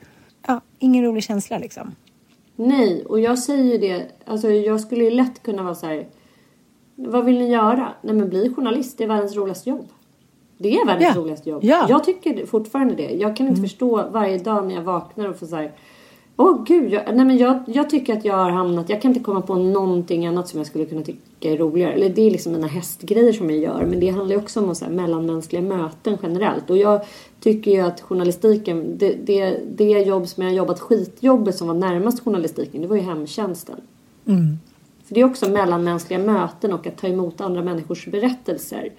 [0.47, 1.95] ja, ingen rolig känsla liksom.
[2.55, 6.07] Nej, och jag säger det, alltså jag skulle ju lätt kunna vara så här.
[6.95, 7.93] Vad vill ni göra?
[8.01, 9.87] Nej men bli journalist, det är världens roligaste jobb.
[10.61, 11.21] Det är världens ja.
[11.21, 11.63] roligaste jobb.
[11.63, 11.85] Ja.
[11.89, 13.11] Jag tycker fortfarande det.
[13.11, 13.69] Jag kan inte mm.
[13.69, 15.71] förstå varje dag när jag vaknar och får så här,
[16.37, 19.11] Åh oh, gud, jag, nej men jag, jag tycker att jag har hamnat, jag kan
[19.11, 21.93] inte komma på någonting annat som jag skulle kunna tycka är roligare.
[21.93, 23.85] Eller det är liksom mina hästgrejer som jag gör.
[23.85, 26.69] Men det handlar ju också om så här mellanmänskliga möten generellt.
[26.69, 27.01] Och jag
[27.39, 32.23] tycker ju att journalistiken, det, det, det jobb som jag jobbat, skitjobbet som var närmast
[32.23, 33.81] journalistiken, det var ju hemtjänsten.
[34.27, 34.59] Mm.
[35.05, 38.91] För det är också mellanmänskliga möten och att ta emot andra människors berättelser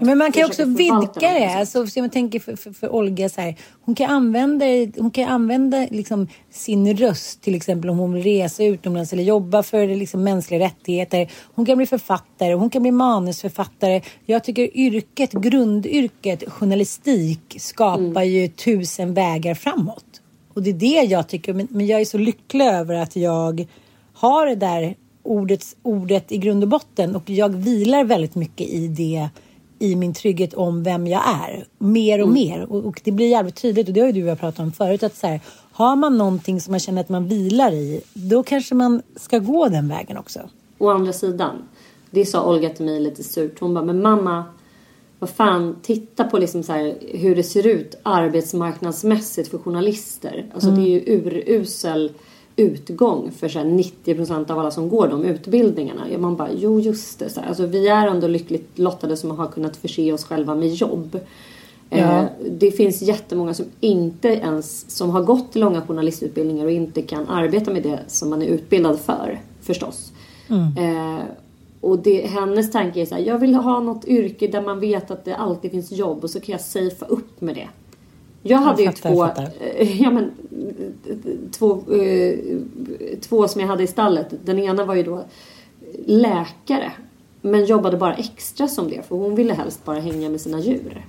[0.00, 1.54] men man kan också vidga det.
[1.54, 3.54] Alltså, så jag tänker för, för, för, Olga så här.
[3.80, 4.64] Hon kan använda,
[4.98, 9.62] hon kan använda liksom sin röst till exempel om hon vill resa utomlands eller jobba
[9.62, 11.30] för liksom mänskliga rättigheter.
[11.54, 14.02] Hon kan bli författare, hon kan bli manusförfattare.
[14.26, 18.28] Jag tycker yrket, grundyrket journalistik skapar mm.
[18.28, 20.04] ju tusen vägar framåt.
[20.54, 21.54] Och det är det jag tycker.
[21.54, 23.66] Men, men jag är så lycklig över att jag
[24.14, 28.88] har det där ordet, ordet i grund och botten och jag vilar väldigt mycket i
[28.88, 29.28] det
[29.78, 31.66] i min trygghet om vem jag är.
[31.78, 32.34] Mer och mm.
[32.34, 32.72] mer.
[32.72, 34.72] Och, och, det blir jävligt tydligt och det har ju du och jag pratat om
[34.72, 35.02] förut.
[35.02, 35.40] Att så här,
[35.72, 38.00] har man någonting som man känner att man vilar i.
[38.14, 40.40] Då kanske man ska gå den vägen också.
[40.78, 41.56] Å andra sidan.
[42.10, 43.60] Det sa Olga till mig lite surt.
[43.60, 44.44] Hon bara, men mamma.
[45.18, 50.46] Vad fan, titta på liksom så här, hur det ser ut arbetsmarknadsmässigt för journalister.
[50.54, 50.82] Alltså mm.
[50.82, 52.12] det är ju urusel
[52.58, 56.18] utgång för så 90% av alla som går de utbildningarna.
[56.18, 57.30] Man bara, jo just det.
[57.30, 60.68] Så här, alltså, vi är ändå lyckligt lottade som har kunnat förse oss själva med
[60.68, 61.20] jobb.
[61.90, 61.98] Ja.
[61.98, 67.28] Eh, det finns jättemånga som inte ens som har gått långa journalistutbildningar och inte kan
[67.28, 70.12] arbeta med det som man är utbildad för förstås.
[70.48, 70.76] Mm.
[70.76, 71.22] Eh,
[71.80, 75.10] och det, hennes tanke är så här, jag vill ha något yrke där man vet
[75.10, 77.68] att det alltid finns jobb och så kan jag safea upp med det.
[78.42, 80.30] Jag hade jag fattar, ju två, eh, ja, men,
[81.50, 82.34] två, eh,
[83.20, 84.34] två som jag hade i stallet.
[84.44, 85.24] Den ena var ju då
[86.06, 86.92] läkare.
[87.40, 91.06] Men jobbade bara extra som det för hon ville helst bara hänga med sina djur.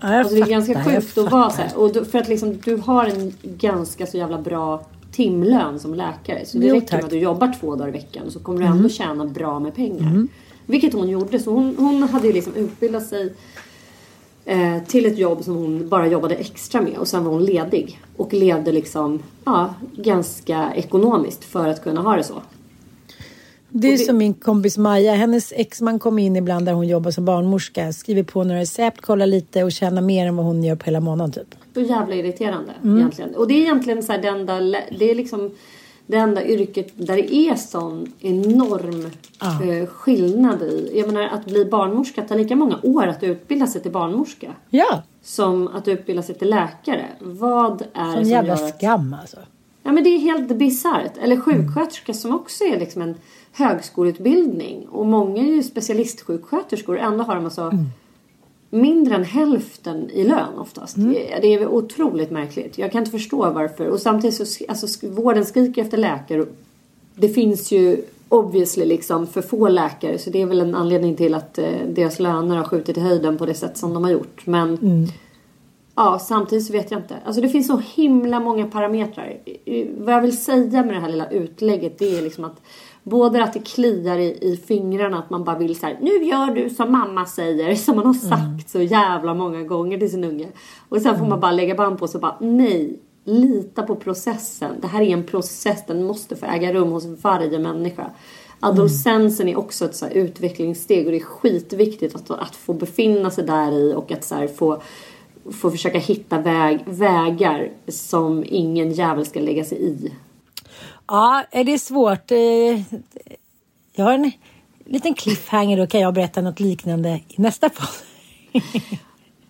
[0.00, 1.78] Ja, alltså det är ganska sjukt att vara så här.
[1.78, 6.46] Och då, för att liksom, du har en ganska så jävla bra timlön som läkare.
[6.46, 6.96] Så det jo, räcker tack.
[6.96, 8.90] med att du jobbar två dagar i veckan så kommer du ändå mm.
[8.90, 10.06] tjäna bra med pengar.
[10.06, 10.28] Mm.
[10.66, 11.38] Vilket hon gjorde.
[11.38, 13.34] Så hon, hon hade ju liksom utbildat sig
[14.86, 18.00] till ett jobb som hon bara jobbade extra med och sen var hon ledig.
[18.16, 22.42] Och levde liksom ja, ganska ekonomiskt för att kunna ha det så.
[23.68, 23.98] Det är det...
[23.98, 25.14] som min kompis Maja.
[25.14, 27.92] Hennes exman kommer in ibland där hon jobbar som barnmorska.
[27.92, 31.00] Skriver på några recept, kollar lite och tjänar mer än vad hon gör på hela
[31.00, 31.54] månaden typ.
[31.74, 32.98] Så jävla irriterande mm.
[32.98, 33.34] egentligen.
[33.34, 34.60] Och det är egentligen så här det enda,
[34.98, 35.50] det är liksom
[36.06, 39.62] det enda yrket där det är sån enorm ah.
[39.62, 40.92] eh, skillnad i.
[40.94, 44.52] Jag menar att bli barnmorska tar lika många år att utbilda sig till barnmorska.
[44.70, 45.02] Ja.
[45.22, 47.06] Som att utbilda sig till läkare.
[47.20, 48.76] Vad är Sån det som jävla gör att...
[48.76, 49.38] skam alltså.
[49.82, 51.16] Ja men det är helt bisarrt.
[51.22, 52.20] Eller sjuksköterska mm.
[52.20, 53.14] som också är liksom en
[53.52, 54.88] högskoleutbildning.
[54.88, 56.98] Och många är ju specialistsjuksköterskor.
[56.98, 57.86] Ändå har de alltså mm
[58.70, 60.96] mindre än hälften i lön oftast.
[60.96, 61.12] Mm.
[61.12, 62.78] Det är otroligt märkligt.
[62.78, 63.86] Jag kan inte förstå varför.
[63.86, 66.46] Och samtidigt så, alltså vården skriker efter läkare.
[67.14, 71.34] Det finns ju obviously liksom för få läkare så det är väl en anledning till
[71.34, 74.46] att eh, deras löner har skjutit i höjden på det sätt som de har gjort.
[74.46, 75.06] Men mm.
[75.94, 77.16] ja, samtidigt så vet jag inte.
[77.24, 79.36] Alltså det finns så himla många parametrar.
[79.98, 82.60] Vad jag vill säga med det här lilla utlägget det är liksom att
[83.10, 86.54] Både att det kliar i, i fingrarna, att man bara vill så här, nu gör
[86.54, 88.60] du som mamma säger, som man har sagt mm.
[88.66, 90.48] så jävla många gånger till sin unge.
[90.88, 91.40] Och sen får man mm.
[91.40, 94.70] bara lägga band på sig och bara, nej, lita på processen.
[94.80, 98.10] Det här är en process, den måste få äga rum hos varje människa.
[98.60, 103.44] Adolescensen är också ett så utvecklingssteg och det är skitviktigt att, att få befinna sig
[103.44, 104.82] där i och att så få
[105.50, 110.12] får försöka hitta väg, vägar som ingen jävel ska lägga sig i.
[111.08, 112.30] Ja, det är svårt.
[112.30, 112.38] Eh,
[113.94, 114.32] jag har en
[114.84, 115.76] liten cliffhanger.
[115.76, 118.62] Då kan jag berätta något liknande i nästa podd.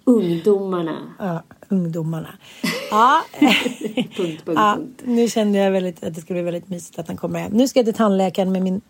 [0.05, 1.15] Ungdomarna.
[1.19, 2.29] Ja, ungdomarna.
[2.91, 3.23] Ja.
[3.41, 5.03] punkt, punkt, ja, punkt.
[5.05, 7.53] Nu kände jag väldigt, att det skulle bli väldigt mysigt att han kommer hem.
[7.53, 8.81] Nu ska jag till tandläkaren med min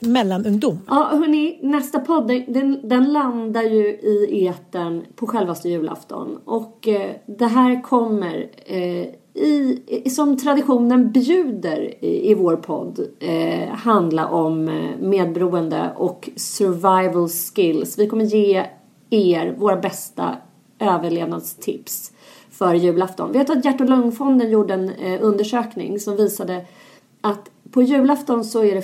[0.00, 0.78] mellanungdom.
[0.86, 6.38] Ja, hörni, nästa podd den, den landar ju i eten på självaste julafton.
[6.44, 13.68] Och eh, det här kommer eh, i, som traditionen bjuder i, i vår podd eh,
[13.68, 17.98] handla om eh, medberoende och survival skills.
[17.98, 18.66] Vi kommer ge
[19.10, 20.36] er våra bästa
[20.78, 22.12] överlevnadstips
[22.50, 23.32] för julafton.
[23.32, 26.66] Vet att Hjärt och lungfonden gjorde en eh, undersökning som visade
[27.20, 28.82] att på julafton så är det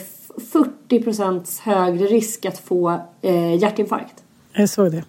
[0.51, 4.23] 40 procents högre risk att få eh, hjärtinfarkt.
[4.53, 5.05] Jag såg det.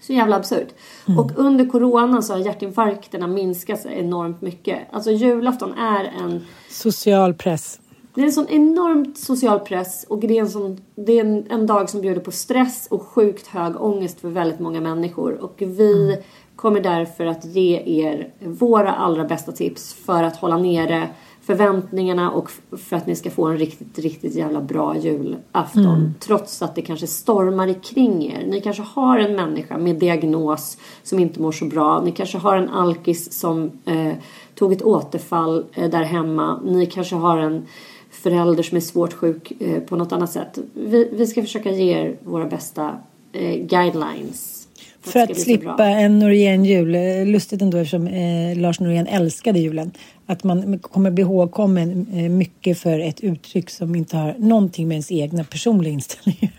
[0.00, 0.68] Så jävla absurt.
[1.08, 1.18] Mm.
[1.18, 4.78] Och under corona så har hjärtinfarkterna minskat enormt mycket.
[4.90, 6.40] Alltså julafton är en...
[6.70, 7.80] Social press.
[8.14, 11.46] Det är en sån enormt social press och det är, en, sån, det är en,
[11.50, 15.44] en dag som bjuder på stress och sjukt hög ångest för väldigt många människor.
[15.44, 16.22] Och vi mm.
[16.56, 21.08] kommer därför att ge er våra allra bästa tips för att hålla nere
[21.50, 25.84] förväntningarna och för att ni ska få en riktigt, riktigt jävla bra julafton.
[25.84, 26.14] Mm.
[26.20, 28.46] Trots att det kanske stormar kring er.
[28.46, 32.02] Ni kanske har en människa med diagnos som inte mår så bra.
[32.04, 34.12] Ni kanske har en alkis som eh,
[34.54, 36.60] tog ett återfall eh, där hemma.
[36.64, 37.66] Ni kanske har en
[38.10, 40.58] förälder som är svårt sjuk eh, på något annat sätt.
[40.74, 42.98] Vi, vi ska försöka ge er våra bästa
[43.32, 44.60] eh, guidelines
[45.02, 46.94] för att, slippa en Norén-jul.
[46.94, 49.90] Eh, lustigt ändå eftersom eh, Lars Norén älskade julen.
[50.30, 54.94] Att man kommer bli ihågkommen eh, mycket för ett uttryck som inte har någonting med
[54.94, 56.52] ens egna personliga inställningar.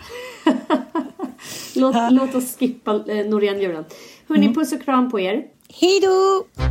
[1.76, 3.86] låt, låt, oss skippa eh, Norén-julen.
[4.28, 4.56] Hörni, mm.
[4.56, 5.44] puss och kram på er.
[5.80, 6.71] Hej då!